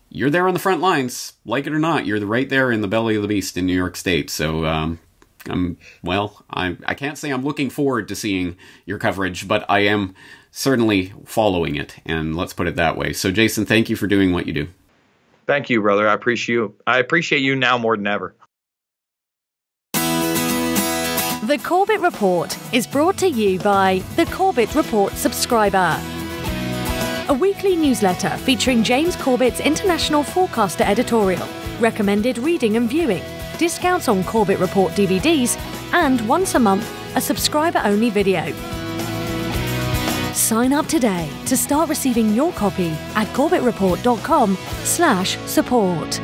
you're 0.09 0.30
there 0.30 0.48
on 0.48 0.54
the 0.54 0.59
front 0.59 0.80
lines. 0.80 1.35
Like 1.44 1.66
it 1.66 1.74
or 1.74 1.78
not, 1.78 2.07
you're 2.07 2.24
right 2.24 2.48
there 2.48 2.72
in 2.72 2.80
the 2.80 2.88
belly 2.88 3.14
of 3.14 3.20
the 3.20 3.28
beast 3.28 3.59
in 3.59 3.66
New 3.66 3.76
York 3.76 3.96
State. 3.96 4.30
So 4.30 4.64
um, 4.64 5.00
I'm 5.50 5.76
well. 6.02 6.46
I 6.48 6.78
I 6.87 6.94
can't 6.94 7.18
say 7.18 7.30
I'm 7.30 7.44
looking 7.44 7.68
forward 7.68 8.09
to 8.09 8.16
seeing 8.16 8.57
your 8.87 8.98
coverage, 8.98 9.46
but 9.46 9.66
I 9.68 9.80
am 9.80 10.14
certainly 10.56 11.12
following 11.26 11.74
it, 11.74 11.96
and 12.06 12.36
let's 12.36 12.52
put 12.52 12.68
it 12.68 12.76
that 12.76 12.96
way. 12.96 13.12
So, 13.12 13.32
Jason, 13.32 13.66
thank 13.66 13.90
you 13.90 13.96
for 13.96 14.06
doing 14.06 14.32
what 14.32 14.46
you 14.46 14.52
do. 14.52 14.68
Thank 15.46 15.68
you, 15.68 15.82
brother. 15.82 16.08
I 16.08 16.14
appreciate 16.14 16.54
you. 16.54 16.74
I 16.86 17.00
appreciate 17.00 17.40
you 17.40 17.56
now 17.56 17.76
more 17.76 17.96
than 17.96 18.06
ever. 18.06 18.36
The 19.92 21.60
Corbett 21.62 22.00
Report 22.00 22.56
is 22.72 22.86
brought 22.86 23.18
to 23.18 23.28
you 23.28 23.58
by 23.58 24.02
the 24.14 24.26
Corbett 24.26 24.74
Report 24.76 25.12
subscriber. 25.14 26.00
A 27.28 27.34
weekly 27.34 27.74
newsletter 27.74 28.30
featuring 28.30 28.84
James 28.84 29.16
Corbett's 29.16 29.60
International 29.60 30.22
Forecaster 30.22 30.84
editorial, 30.84 31.46
recommended 31.80 32.38
reading 32.38 32.76
and 32.76 32.88
viewing, 32.88 33.22
discounts 33.58 34.08
on 34.08 34.22
Corbett 34.24 34.60
Report 34.60 34.92
DVDs, 34.92 35.58
and 35.92 36.26
once 36.28 36.54
a 36.54 36.60
month, 36.60 36.88
a 37.16 37.20
subscriber 37.20 37.82
only 37.84 38.08
video. 38.08 38.54
Sign 40.44 40.74
up 40.74 40.85
today 40.85 41.30
to 41.46 41.57
start 41.57 41.88
receiving 41.88 42.35
your 42.35 42.52
copy 42.52 42.88
at 43.16 43.26
corbettreport.com 43.28 44.59
slash 44.83 45.38
support. 45.46 46.20